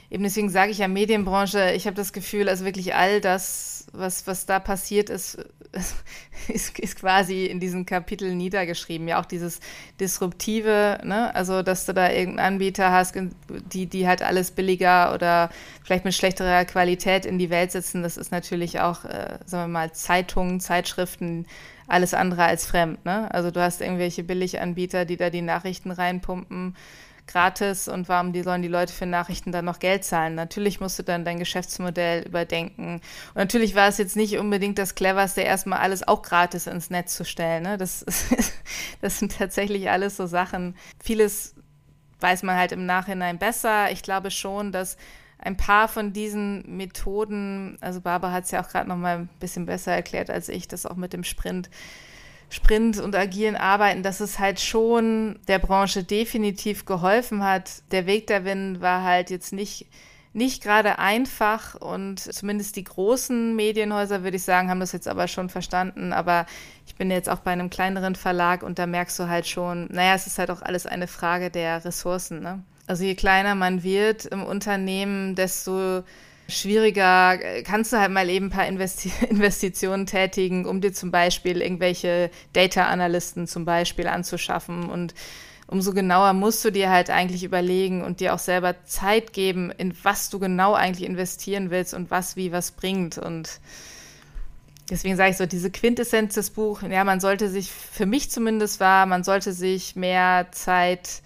[0.09, 4.27] eben deswegen sage ich ja Medienbranche, ich habe das Gefühl, also wirklich all das, was,
[4.27, 5.37] was da passiert ist,
[6.47, 9.07] ist, ist quasi in diesem Kapitel niedergeschrieben.
[9.07, 9.59] Ja, auch dieses
[9.99, 11.33] Disruptive, ne?
[11.35, 13.15] also dass du da irgendeinen Anbieter hast,
[13.71, 15.49] die, die halt alles billiger oder
[15.83, 19.79] vielleicht mit schlechterer Qualität in die Welt setzen, das ist natürlich auch, äh, sagen wir
[19.79, 21.45] mal, Zeitungen, Zeitschriften,
[21.87, 23.05] alles andere als fremd.
[23.05, 23.31] Ne?
[23.33, 26.75] Also du hast irgendwelche Billiganbieter, die da die Nachrichten reinpumpen
[27.27, 30.35] gratis und warum die sollen die Leute für Nachrichten dann noch Geld zahlen?
[30.35, 32.95] Natürlich musst du dann dein Geschäftsmodell überdenken.
[32.95, 37.15] Und natürlich war es jetzt nicht unbedingt das cleverste, erstmal alles auch gratis ins Netz
[37.15, 37.63] zu stellen.
[37.63, 37.77] Ne?
[37.77, 38.05] Das,
[39.01, 40.75] das sind tatsächlich alles so Sachen.
[41.03, 41.55] Vieles
[42.19, 43.91] weiß man halt im Nachhinein besser.
[43.91, 44.97] Ich glaube schon, dass
[45.37, 49.29] ein paar von diesen Methoden, also Barbara hat es ja auch gerade noch mal ein
[49.39, 51.69] bisschen besser erklärt als ich, das auch mit dem Sprint,
[52.53, 57.81] Sprint und agilen Arbeiten, dass es halt schon der Branche definitiv geholfen hat.
[57.91, 59.87] Der Weg dahin war halt jetzt nicht,
[60.33, 65.27] nicht gerade einfach und zumindest die großen Medienhäuser, würde ich sagen, haben das jetzt aber
[65.27, 66.13] schon verstanden.
[66.13, 66.45] Aber
[66.85, 70.13] ich bin jetzt auch bei einem kleineren Verlag und da merkst du halt schon, naja,
[70.13, 72.39] es ist halt auch alles eine Frage der Ressourcen.
[72.41, 72.61] Ne?
[72.85, 76.03] Also je kleiner man wird im Unternehmen, desto
[76.53, 81.61] schwieriger, kannst du halt mal eben ein paar Investi Investitionen tätigen, um dir zum Beispiel
[81.61, 84.89] irgendwelche Data Analysten zum Beispiel anzuschaffen.
[84.89, 85.13] Und
[85.67, 89.93] umso genauer musst du dir halt eigentlich überlegen und dir auch selber Zeit geben, in
[90.03, 93.17] was du genau eigentlich investieren willst und was wie was bringt.
[93.17, 93.59] Und
[94.89, 98.81] Deswegen sage ich so, diese Quintessenz des Buchs, ja, man sollte sich, für mich zumindest
[98.81, 101.21] war, man sollte sich mehr Zeit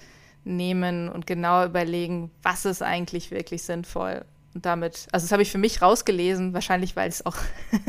[0.46, 4.24] nehmen und genau überlegen, was ist eigentlich wirklich sinnvoll
[4.58, 7.36] und damit, also das habe ich für mich rausgelesen, wahrscheinlich weil es auch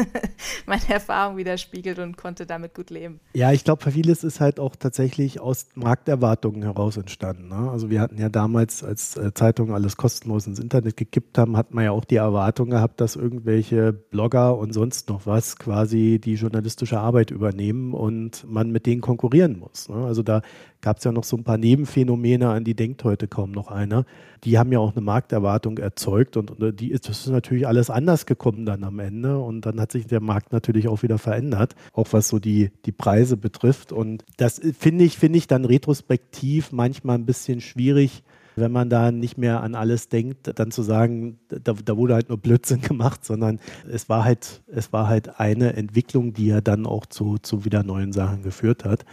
[0.66, 3.20] meine Erfahrung widerspiegelt und konnte damit gut leben.
[3.32, 7.48] Ja, ich glaube, vieles ist halt auch tatsächlich aus Markterwartungen heraus entstanden.
[7.48, 7.70] Ne?
[7.70, 11.72] Also wir hatten ja damals, als äh, Zeitungen alles kostenlos ins Internet gekippt haben, hat
[11.72, 16.34] man ja auch die Erwartung gehabt, dass irgendwelche Blogger und sonst noch was quasi die
[16.34, 19.88] journalistische Arbeit übernehmen und man mit denen konkurrieren muss.
[19.88, 20.04] Ne?
[20.04, 20.42] Also da
[20.80, 24.04] gab es ja noch so ein paar Nebenphänomene, an die denkt heute kaum noch einer.
[24.44, 27.90] Die haben ja auch eine Markterwartung erzeugt und, und die ist, das ist natürlich alles
[27.90, 31.74] anders gekommen dann am Ende und dann hat sich der Markt natürlich auch wieder verändert,
[31.92, 33.92] auch was so die, die Preise betrifft.
[33.92, 38.22] Und das finde ich, finde ich dann retrospektiv manchmal ein bisschen schwierig,
[38.58, 42.28] wenn man da nicht mehr an alles denkt, dann zu sagen, da, da, wurde halt
[42.28, 43.60] nur Blödsinn gemacht, sondern
[43.90, 47.82] es war halt, es war halt eine Entwicklung, die ja dann auch zu, zu wieder
[47.82, 49.04] neuen Sachen geführt hat.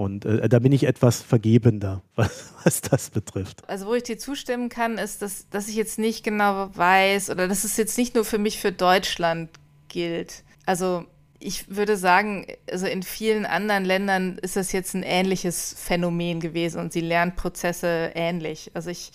[0.00, 3.68] Und äh, da bin ich etwas vergebender, was, was, das betrifft.
[3.68, 7.46] Also wo ich dir zustimmen kann, ist, dass, dass ich jetzt nicht genau weiß oder
[7.48, 9.50] dass es jetzt nicht nur für mich für Deutschland
[9.88, 10.42] gilt.
[10.64, 11.04] Also
[11.38, 16.80] ich würde sagen, also in vielen anderen Ländern ist das jetzt ein ähnliches Phänomen gewesen
[16.80, 18.70] und sie lernen Prozesse ähnlich.
[18.72, 19.12] Also ich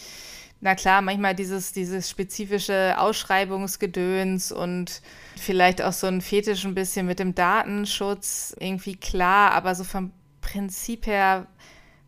[0.62, 5.02] na klar, manchmal dieses, dieses spezifische Ausschreibungsgedöns und
[5.36, 10.12] vielleicht auch so ein Fetisch ein bisschen mit dem Datenschutz irgendwie klar, aber so vom
[10.56, 11.48] Prinzip her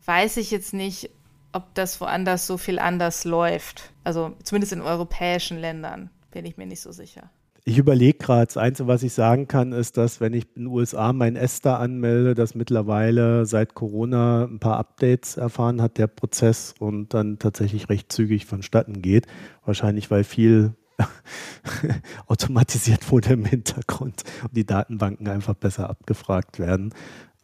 [0.05, 1.09] weiß ich jetzt nicht,
[1.51, 3.91] ob das woanders so viel anders läuft.
[4.05, 7.29] Also zumindest in europäischen Ländern bin ich mir nicht so sicher.
[7.65, 10.67] Ich überlege gerade, das Einzige, was ich sagen kann, ist, dass wenn ich in den
[10.67, 16.73] USA mein Esther anmelde, dass mittlerweile seit Corona ein paar Updates erfahren hat, der Prozess
[16.79, 19.27] und dann tatsächlich recht zügig vonstatten geht.
[19.65, 20.73] Wahrscheinlich, weil viel
[22.27, 26.93] automatisiert wurde im Hintergrund und die Datenbanken einfach besser abgefragt werden.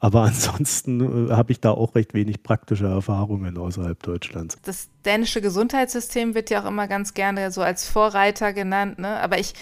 [0.03, 4.57] Aber ansonsten äh, habe ich da auch recht wenig praktische Erfahrungen außerhalb Deutschlands.
[4.63, 9.21] Das dänische Gesundheitssystem wird ja auch immer ganz gerne so als Vorreiter genannt, ne?
[9.21, 9.53] Aber ich,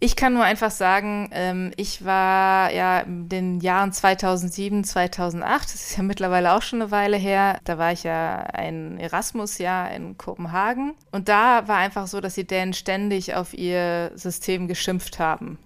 [0.00, 5.74] ich kann nur einfach sagen, ähm, ich war ja in den Jahren 2007, 2008, das
[5.74, 10.18] ist ja mittlerweile auch schon eine Weile her, da war ich ja ein Erasmus-Jahr in
[10.18, 15.58] Kopenhagen und da war einfach so, dass die Dänen ständig auf ihr System geschimpft haben.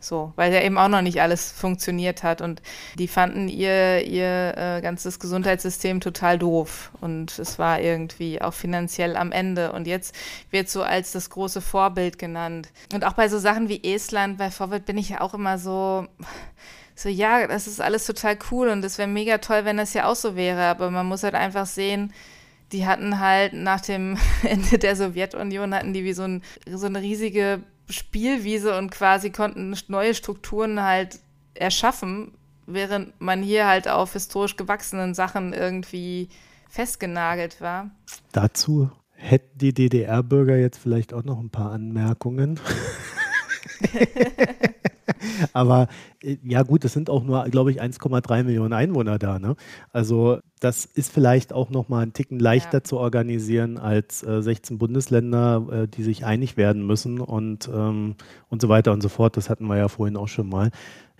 [0.00, 2.40] So, weil ja eben auch noch nicht alles funktioniert hat.
[2.40, 2.62] Und
[2.98, 6.90] die fanden ihr, ihr äh, ganzes Gesundheitssystem total doof.
[7.00, 9.72] Und es war irgendwie auch finanziell am Ende.
[9.72, 10.14] Und jetzt
[10.50, 12.70] wird so als das große Vorbild genannt.
[12.94, 16.06] Und auch bei so Sachen wie Estland, bei Vorbild bin ich ja auch immer so,
[16.94, 20.06] so ja, das ist alles total cool und es wäre mega toll, wenn das ja
[20.06, 22.12] auch so wäre, aber man muss halt einfach sehen,
[22.72, 27.00] die hatten halt nach dem Ende der Sowjetunion hatten die wie so, ein, so eine
[27.00, 31.20] riesige Spielwiese und quasi konnten neue Strukturen halt
[31.54, 32.32] erschaffen,
[32.66, 36.28] während man hier halt auf historisch gewachsenen Sachen irgendwie
[36.68, 37.90] festgenagelt war.
[38.32, 42.58] Dazu hätten die DDR-Bürger jetzt vielleicht auch noch ein paar Anmerkungen.
[45.52, 45.88] Aber
[46.22, 49.38] äh, ja gut, es sind auch nur, glaube ich, 1,3 Millionen Einwohner da.
[49.38, 49.56] Ne?
[49.92, 52.84] Also das ist vielleicht auch noch mal ein Ticken leichter ja.
[52.84, 58.16] zu organisieren als äh, 16 Bundesländer, äh, die sich einig werden müssen und, ähm,
[58.48, 59.36] und so weiter und so fort.
[59.36, 60.70] Das hatten wir ja vorhin auch schon mal.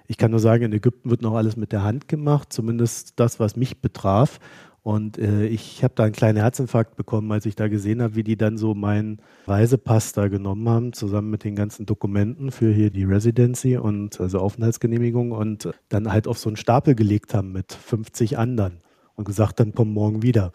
[0.06, 3.38] Ich kann nur sagen, in Ägypten wird noch alles mit der Hand gemacht, zumindest das,
[3.38, 4.40] was mich betraf.
[4.82, 8.24] Und äh, ich habe da einen kleinen Herzinfarkt bekommen, als ich da gesehen habe, wie
[8.24, 12.90] die dann so meinen Reisepass da genommen haben, zusammen mit den ganzen Dokumenten für hier
[12.90, 17.72] die Residency und also Aufenthaltsgenehmigung und dann halt auf so einen Stapel gelegt haben mit
[17.72, 18.80] 50 anderen
[19.16, 20.52] und gesagt, dann komm morgen wieder.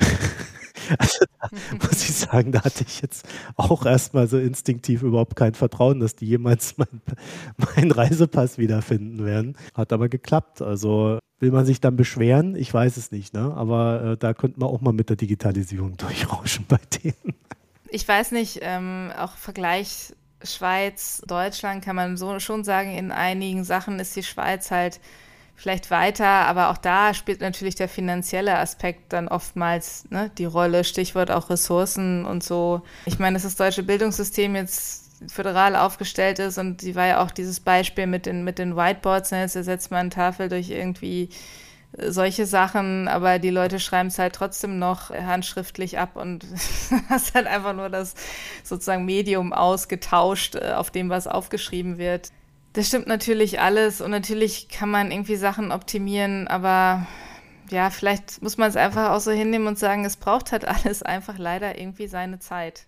[0.98, 1.48] Also da
[1.86, 6.16] muss ich sagen, da hatte ich jetzt auch erstmal so instinktiv überhaupt kein Vertrauen, dass
[6.16, 7.02] die jemals meinen
[7.56, 9.56] mein Reisepass wiederfinden werden.
[9.74, 10.62] Hat aber geklappt.
[10.62, 12.54] Also will man sich dann beschweren?
[12.54, 13.52] Ich weiß es nicht, ne?
[13.54, 17.34] aber äh, da könnte man auch mal mit der Digitalisierung durchrauschen bei denen.
[17.90, 20.14] Ich weiß nicht, ähm, auch Vergleich
[20.44, 25.00] Schweiz, Deutschland kann man so schon sagen, in einigen Sachen ist die Schweiz halt
[25.54, 30.84] vielleicht weiter, aber auch da spielt natürlich der finanzielle Aspekt dann oftmals ne, die Rolle,
[30.84, 32.82] Stichwort auch Ressourcen und so.
[33.06, 37.30] Ich meine, dass das deutsche Bildungssystem jetzt föderal aufgestellt ist und sie war ja auch
[37.30, 41.28] dieses Beispiel mit den, mit den Whiteboards, ne, jetzt ersetzt man Tafel durch irgendwie
[41.96, 46.44] äh, solche Sachen, aber die Leute schreiben es halt trotzdem noch handschriftlich ab und
[47.08, 48.14] hast halt einfach nur das
[48.64, 52.30] sozusagen Medium ausgetauscht, äh, auf dem was aufgeschrieben wird.
[52.72, 57.06] Das stimmt natürlich alles und natürlich kann man irgendwie Sachen optimieren, aber
[57.70, 61.02] ja, vielleicht muss man es einfach auch so hinnehmen und sagen, es braucht halt alles
[61.02, 62.86] einfach leider irgendwie seine Zeit.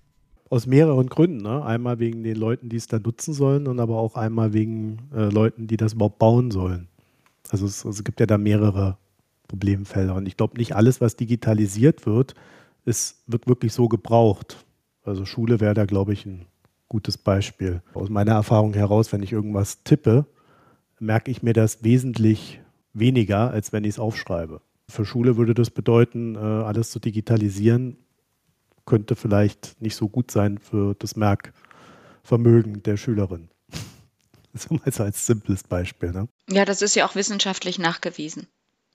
[0.50, 1.38] Aus mehreren Gründen.
[1.38, 1.64] Ne?
[1.64, 5.24] Einmal wegen den Leuten, die es da nutzen sollen und aber auch einmal wegen äh,
[5.24, 6.88] Leuten, die das überhaupt bauen sollen.
[7.48, 8.98] Also es, es gibt ja da mehrere
[9.48, 12.34] Problemfelder und ich glaube, nicht alles, was digitalisiert wird,
[12.84, 14.64] ist, wird wirklich so gebraucht.
[15.02, 16.46] Also Schule wäre da, glaube ich, ein
[16.88, 17.82] gutes Beispiel.
[17.94, 20.26] Aus meiner Erfahrung heraus, wenn ich irgendwas tippe,
[20.98, 22.60] merke ich mir das wesentlich
[22.92, 24.60] weniger, als wenn ich es aufschreibe.
[24.88, 27.96] Für Schule würde das bedeuten, äh, alles zu digitalisieren,
[28.86, 33.48] könnte vielleicht nicht so gut sein für das Merkvermögen der Schülerin.
[34.56, 36.12] So mal als simples Beispiel.
[36.12, 36.28] Ne?
[36.48, 38.46] Ja, das ist ja auch wissenschaftlich nachgewiesen.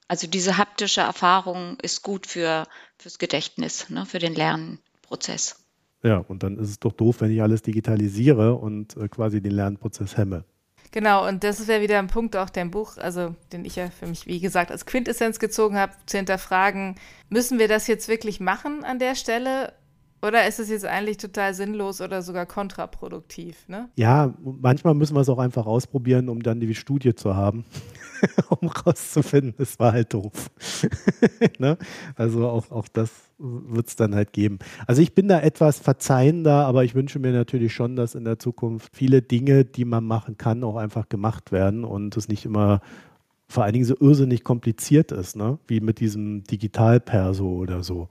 [0.07, 2.65] Also diese haptische Erfahrung ist gut für,
[2.97, 5.57] fürs Gedächtnis, ne, für den Lernprozess.
[6.03, 9.51] Ja, und dann ist es doch doof, wenn ich alles digitalisiere und äh, quasi den
[9.51, 10.45] Lernprozess hemme.
[10.91, 14.07] Genau, und das wäre wieder ein Punkt auch der Buch, also den ich ja für
[14.07, 16.95] mich, wie gesagt, als Quintessenz gezogen habe, zu hinterfragen,
[17.29, 19.73] müssen wir das jetzt wirklich machen an der Stelle
[20.21, 23.67] oder ist es jetzt eigentlich total sinnlos oder sogar kontraproduktiv?
[23.67, 23.89] Ne?
[23.95, 27.63] Ja, manchmal müssen wir es auch einfach ausprobieren, um dann die Studie zu haben,
[28.49, 30.51] um rauszufinden, es war halt doof.
[31.59, 31.77] ne?
[32.15, 34.59] Also auch, auch das wird es dann halt geben.
[34.87, 38.39] Also ich bin da etwas verzeihender, aber ich wünsche mir natürlich schon, dass in der
[38.39, 42.81] Zukunft viele Dinge, die man machen kann, auch einfach gemacht werden und es nicht immer
[43.47, 45.57] vor allen Dingen so irrsinnig kompliziert ist, ne?
[45.65, 48.09] wie mit diesem Digitalperso oder so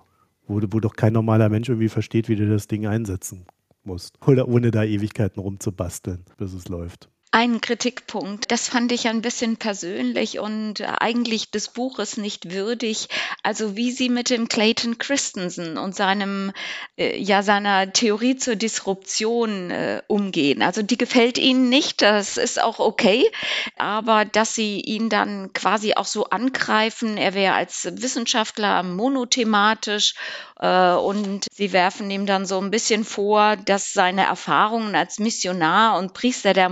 [0.49, 3.47] wo, wo doch kein normaler Mensch irgendwie versteht, wie du das Ding einsetzen
[3.85, 4.19] musst.
[4.27, 8.51] Oder ohne da Ewigkeiten rumzubasteln, bis es läuft einen Kritikpunkt.
[8.51, 13.09] Das fand ich ein bisschen persönlich und eigentlich des Buches nicht würdig.
[13.43, 16.53] Also wie sie mit dem Clayton Christensen und seinem,
[16.97, 20.63] äh, ja, seiner Theorie zur Disruption äh, umgehen.
[20.63, 23.31] Also die gefällt ihnen nicht, das ist auch okay.
[23.77, 30.15] Aber dass sie ihn dann quasi auch so angreifen, er wäre als Wissenschaftler monothematisch
[30.59, 35.99] äh, und sie werfen ihm dann so ein bisschen vor, dass seine Erfahrungen als Missionar
[35.99, 36.69] und Priester der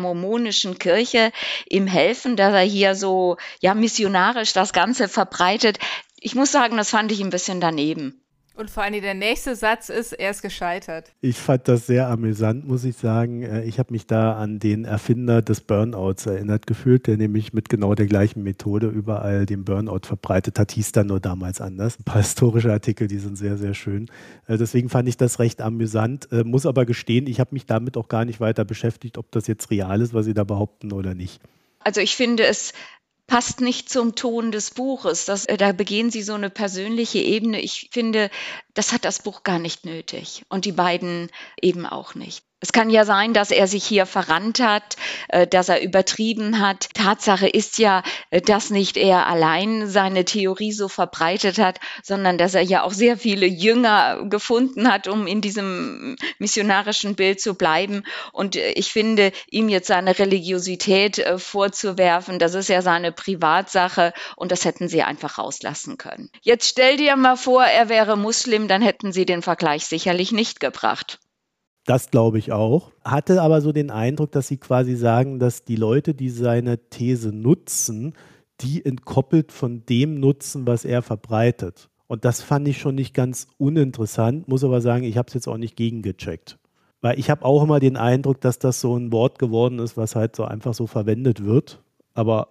[0.46, 1.32] mormonischen Kirche
[1.68, 5.78] ihm helfen, dass er hier so ja missionarisch das Ganze verbreitet.
[6.20, 8.22] Ich muss sagen, das fand ich ein bisschen daneben.
[8.56, 11.12] Und vor allem der nächste Satz ist, er ist gescheitert.
[11.20, 13.42] Ich fand das sehr amüsant, muss ich sagen.
[13.42, 17.68] Äh, ich habe mich da an den Erfinder des Burnouts erinnert gefühlt, der nämlich mit
[17.68, 20.72] genau der gleichen Methode überall den Burnout verbreitet hat.
[20.72, 21.98] Hieß dann nur damals anders.
[22.00, 24.10] Ein paar historische Artikel, die sind sehr, sehr schön.
[24.46, 26.32] Äh, deswegen fand ich das recht amüsant.
[26.32, 29.46] Äh, muss aber gestehen, ich habe mich damit auch gar nicht weiter beschäftigt, ob das
[29.48, 31.42] jetzt real ist, was Sie da behaupten oder nicht.
[31.80, 32.72] Also ich finde es
[33.26, 35.24] passt nicht zum Ton des Buches.
[35.24, 37.60] Das, äh, da begehen sie so eine persönliche Ebene.
[37.60, 38.30] Ich finde,
[38.74, 42.44] das hat das Buch gar nicht nötig und die beiden eben auch nicht.
[42.66, 44.96] Es kann ja sein, dass er sich hier verrannt hat,
[45.28, 46.88] äh, dass er übertrieben hat.
[46.94, 52.54] Tatsache ist ja, äh, dass nicht er allein seine Theorie so verbreitet hat, sondern dass
[52.54, 58.02] er ja auch sehr viele Jünger gefunden hat, um in diesem missionarischen Bild zu bleiben.
[58.32, 64.50] Und äh, ich finde, ihm jetzt seine Religiosität vorzuwerfen, das ist ja seine Privatsache und
[64.50, 66.30] das hätten sie einfach rauslassen können.
[66.42, 70.58] Jetzt stell dir mal vor, er wäre Muslim, dann hätten sie den Vergleich sicherlich nicht
[70.58, 71.20] gebracht.
[71.86, 72.90] Das glaube ich auch.
[73.04, 77.32] Hatte aber so den Eindruck, dass sie quasi sagen, dass die Leute, die seine These
[77.32, 78.14] nutzen,
[78.60, 81.88] die entkoppelt von dem nutzen, was er verbreitet.
[82.08, 85.48] Und das fand ich schon nicht ganz uninteressant, muss aber sagen, ich habe es jetzt
[85.48, 86.58] auch nicht gegengecheckt.
[87.00, 90.16] Weil ich habe auch immer den Eindruck, dass das so ein Wort geworden ist, was
[90.16, 91.82] halt so einfach so verwendet wird,
[92.14, 92.48] aber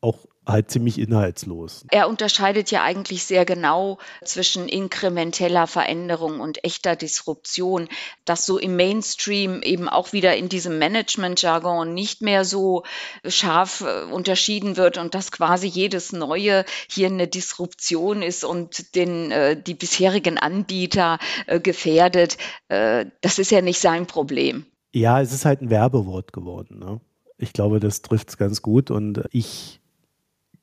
[0.00, 1.84] auch halt ziemlich inhaltslos.
[1.90, 7.88] Er unterscheidet ja eigentlich sehr genau zwischen inkrementeller Veränderung und echter Disruption,
[8.24, 12.84] dass so im Mainstream eben auch wieder in diesem Management-Jargon nicht mehr so
[13.26, 19.30] scharf äh, unterschieden wird und dass quasi jedes Neue hier eine Disruption ist und den,
[19.30, 22.38] äh, die bisherigen Anbieter äh, gefährdet.
[22.68, 24.66] Äh, das ist ja nicht sein Problem.
[24.92, 26.78] Ja, es ist halt ein Werbewort geworden.
[26.78, 27.00] Ne?
[27.38, 29.79] Ich glaube, das trifft es ganz gut und ich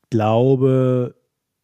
[0.09, 1.15] glaube,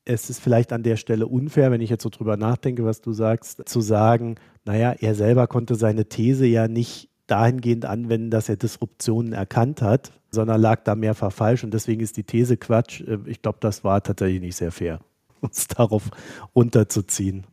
[0.05, 3.13] es ist vielleicht an der Stelle unfair, wenn ich jetzt so drüber nachdenke, was du
[3.13, 4.35] sagst, zu sagen,
[4.65, 10.11] naja, er selber konnte seine These ja nicht dahingehend anwenden, dass er Disruptionen erkannt hat,
[10.29, 13.01] sondern lag da mehrfach falsch und deswegen ist die These Quatsch.
[13.01, 14.99] Äh, ich glaube, das war tatsächlich nicht sehr fair,
[15.41, 16.09] uns darauf
[16.55, 17.45] runterzuziehen.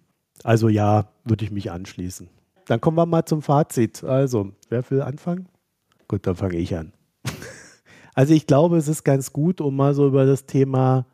[0.42, 2.28] Also ja, würde ich mich anschließen.
[2.66, 4.04] Dann kommen wir mal zum Fazit.
[4.04, 5.48] Also, wer will anfangen?
[6.08, 6.92] Gut, dann fange ich an.
[8.14, 11.06] Also ich glaube, es ist ganz gut, um mal so über das Thema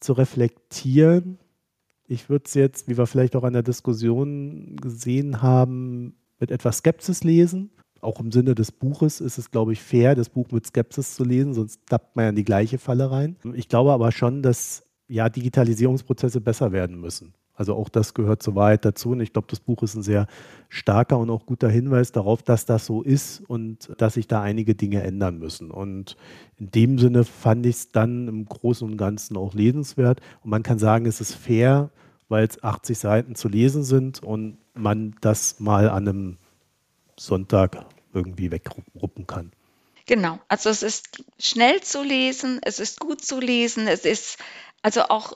[0.00, 1.38] zu reflektieren.
[2.06, 6.78] Ich würde es jetzt, wie wir vielleicht auch an der Diskussion gesehen haben, mit etwas
[6.78, 7.70] Skepsis lesen.
[8.00, 11.22] Auch im Sinne des Buches ist es, glaube ich, fair, das Buch mit Skepsis zu
[11.22, 13.36] lesen, sonst tappt man ja in die gleiche Falle rein.
[13.54, 17.34] Ich glaube aber schon, dass ja Digitalisierungsprozesse besser werden müssen.
[17.60, 19.10] Also auch das gehört zur Wahrheit dazu.
[19.10, 20.28] Und ich glaube, das Buch ist ein sehr
[20.70, 24.74] starker und auch guter Hinweis darauf, dass das so ist und dass sich da einige
[24.74, 25.70] Dinge ändern müssen.
[25.70, 26.16] Und
[26.56, 30.22] in dem Sinne fand ich es dann im Großen und Ganzen auch lesenswert.
[30.42, 31.90] Und man kann sagen, es ist fair,
[32.30, 36.36] weil es 80 Seiten zu lesen sind und man das mal an einem
[37.18, 37.84] Sonntag
[38.14, 39.52] irgendwie wegruppen kann.
[40.06, 44.38] Genau, also es ist schnell zu lesen, es ist gut zu lesen, es ist
[44.80, 45.34] also auch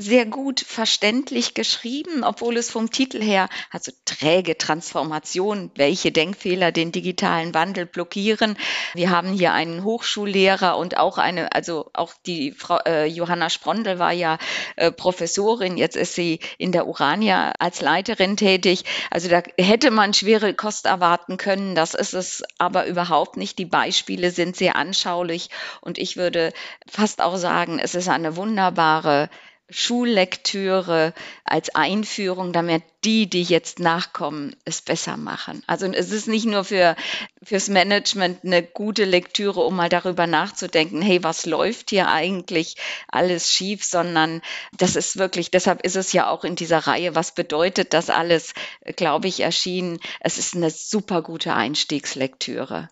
[0.00, 6.90] sehr gut verständlich geschrieben, obwohl es vom Titel her, also träge Transformation, welche Denkfehler den
[6.90, 8.56] digitalen Wandel blockieren.
[8.94, 13.98] Wir haben hier einen Hochschullehrer und auch eine, also auch die Frau äh, Johanna Sprondel
[13.98, 14.38] war ja
[14.76, 18.84] äh, Professorin, jetzt ist sie in der Urania als Leiterin tätig.
[19.10, 21.74] Also da hätte man schwere Kost erwarten können.
[21.74, 23.58] Das ist es aber überhaupt nicht.
[23.58, 25.50] Die Beispiele sind sehr anschaulich
[25.82, 26.52] und ich würde
[26.88, 29.28] fast auch sagen, es ist eine wunderbare
[29.70, 31.14] Schullektüre
[31.44, 35.62] als Einführung, damit die, die jetzt nachkommen, es besser machen.
[35.66, 36.96] Also es ist nicht nur für
[37.42, 42.76] fürs Management eine gute Lektüre, um mal darüber nachzudenken, hey, was läuft hier eigentlich
[43.08, 44.42] alles schief, sondern
[44.76, 48.52] das ist wirklich, deshalb ist es ja auch in dieser Reihe, was bedeutet das alles,
[48.96, 49.98] glaube ich, erschienen.
[50.20, 52.90] Es ist eine super gute Einstiegslektüre.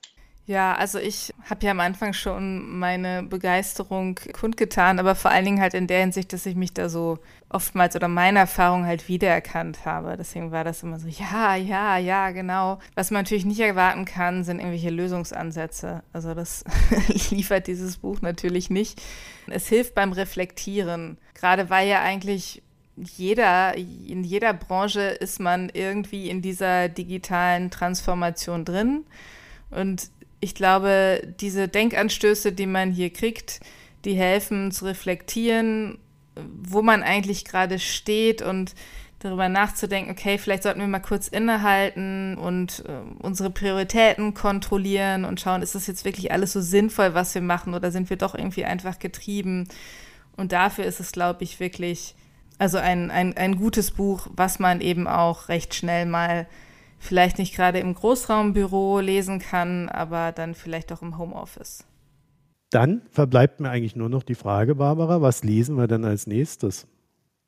[0.49, 5.61] Ja, also ich habe ja am Anfang schon meine Begeisterung kundgetan, aber vor allen Dingen
[5.61, 7.19] halt in der Hinsicht, dass ich mich da so
[7.51, 10.17] oftmals oder meine Erfahrung halt wiedererkannt habe.
[10.17, 12.79] Deswegen war das immer so, ja, ja, ja, genau.
[12.95, 16.03] Was man natürlich nicht erwarten kann, sind irgendwelche Lösungsansätze.
[16.15, 16.65] Also das
[17.31, 19.03] liefert dieses Buch natürlich nicht.
[19.49, 22.63] Es hilft beim Reflektieren, gerade weil ja eigentlich
[22.97, 29.05] jeder, in jeder Branche ist man irgendwie in dieser digitalen Transformation drin.
[29.71, 30.11] Und
[30.41, 33.61] ich glaube, diese Denkanstöße, die man hier kriegt,
[34.05, 35.99] die helfen zu reflektieren,
[36.63, 38.75] wo man eigentlich gerade steht und
[39.19, 45.41] darüber nachzudenken, okay, vielleicht sollten wir mal kurz innehalten und äh, unsere Prioritäten kontrollieren und
[45.41, 48.37] schauen, ist das jetzt wirklich alles so sinnvoll, was wir machen oder sind wir doch
[48.37, 49.67] irgendwie einfach getrieben?
[50.37, 52.15] Und dafür ist es, glaube ich, wirklich,
[52.59, 56.47] also ein, ein, ein gutes Buch, was man eben auch recht schnell mal
[56.99, 61.85] vielleicht nicht gerade im Großraumbüro lesen kann, aber dann vielleicht auch im Homeoffice.
[62.71, 66.87] Dann verbleibt mir eigentlich nur noch die Frage, Barbara, was lesen wir denn als nächstes?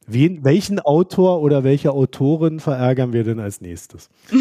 [0.07, 4.09] Wen, welchen Autor oder welche Autorin verärgern wir denn als nächstes?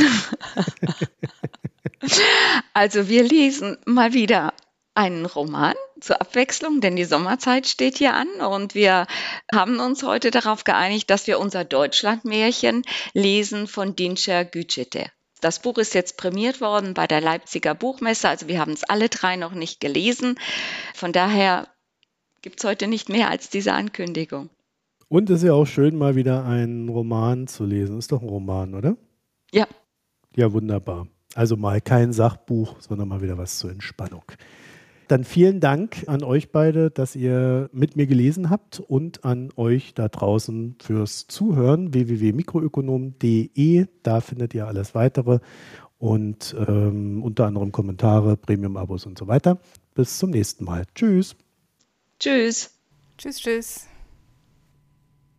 [2.74, 4.54] also wir lesen mal wieder
[4.96, 9.08] einen Roman zur Abwechslung, denn die Sommerzeit steht hier an und wir
[9.54, 12.84] haben uns heute darauf geeinigt, dass wir unser Deutschlandmärchen
[13.14, 15.06] lesen von Dinscher Gütschete.
[15.42, 19.10] Das Buch ist jetzt prämiert worden bei der Leipziger Buchmesse, also wir haben es alle
[19.10, 20.36] drei noch nicht gelesen.
[20.94, 21.68] Von daher
[22.42, 24.50] gibt es heute nicht mehr als diese Ankündigung.
[25.08, 27.98] Und es ist ja auch schön, mal wieder einen Roman zu lesen.
[27.98, 28.96] Ist doch ein Roman, oder?
[29.52, 29.68] Ja.
[30.36, 31.08] Ja, wunderbar.
[31.34, 34.24] Also mal kein Sachbuch, sondern mal wieder was zur Entspannung.
[35.10, 39.96] Dann vielen Dank an euch beide, dass ihr mit mir gelesen habt und an euch
[39.96, 41.96] da draußen fürs Zuhören.
[41.96, 45.40] www.mikroökonom.de, da findet ihr alles weitere
[45.98, 49.60] und ähm, unter anderem Kommentare, Premium-Abos und so weiter.
[49.96, 50.84] Bis zum nächsten Mal.
[50.94, 51.36] Tschüss.
[52.20, 52.70] Tschüss.
[53.18, 53.88] Tschüss, tschüss.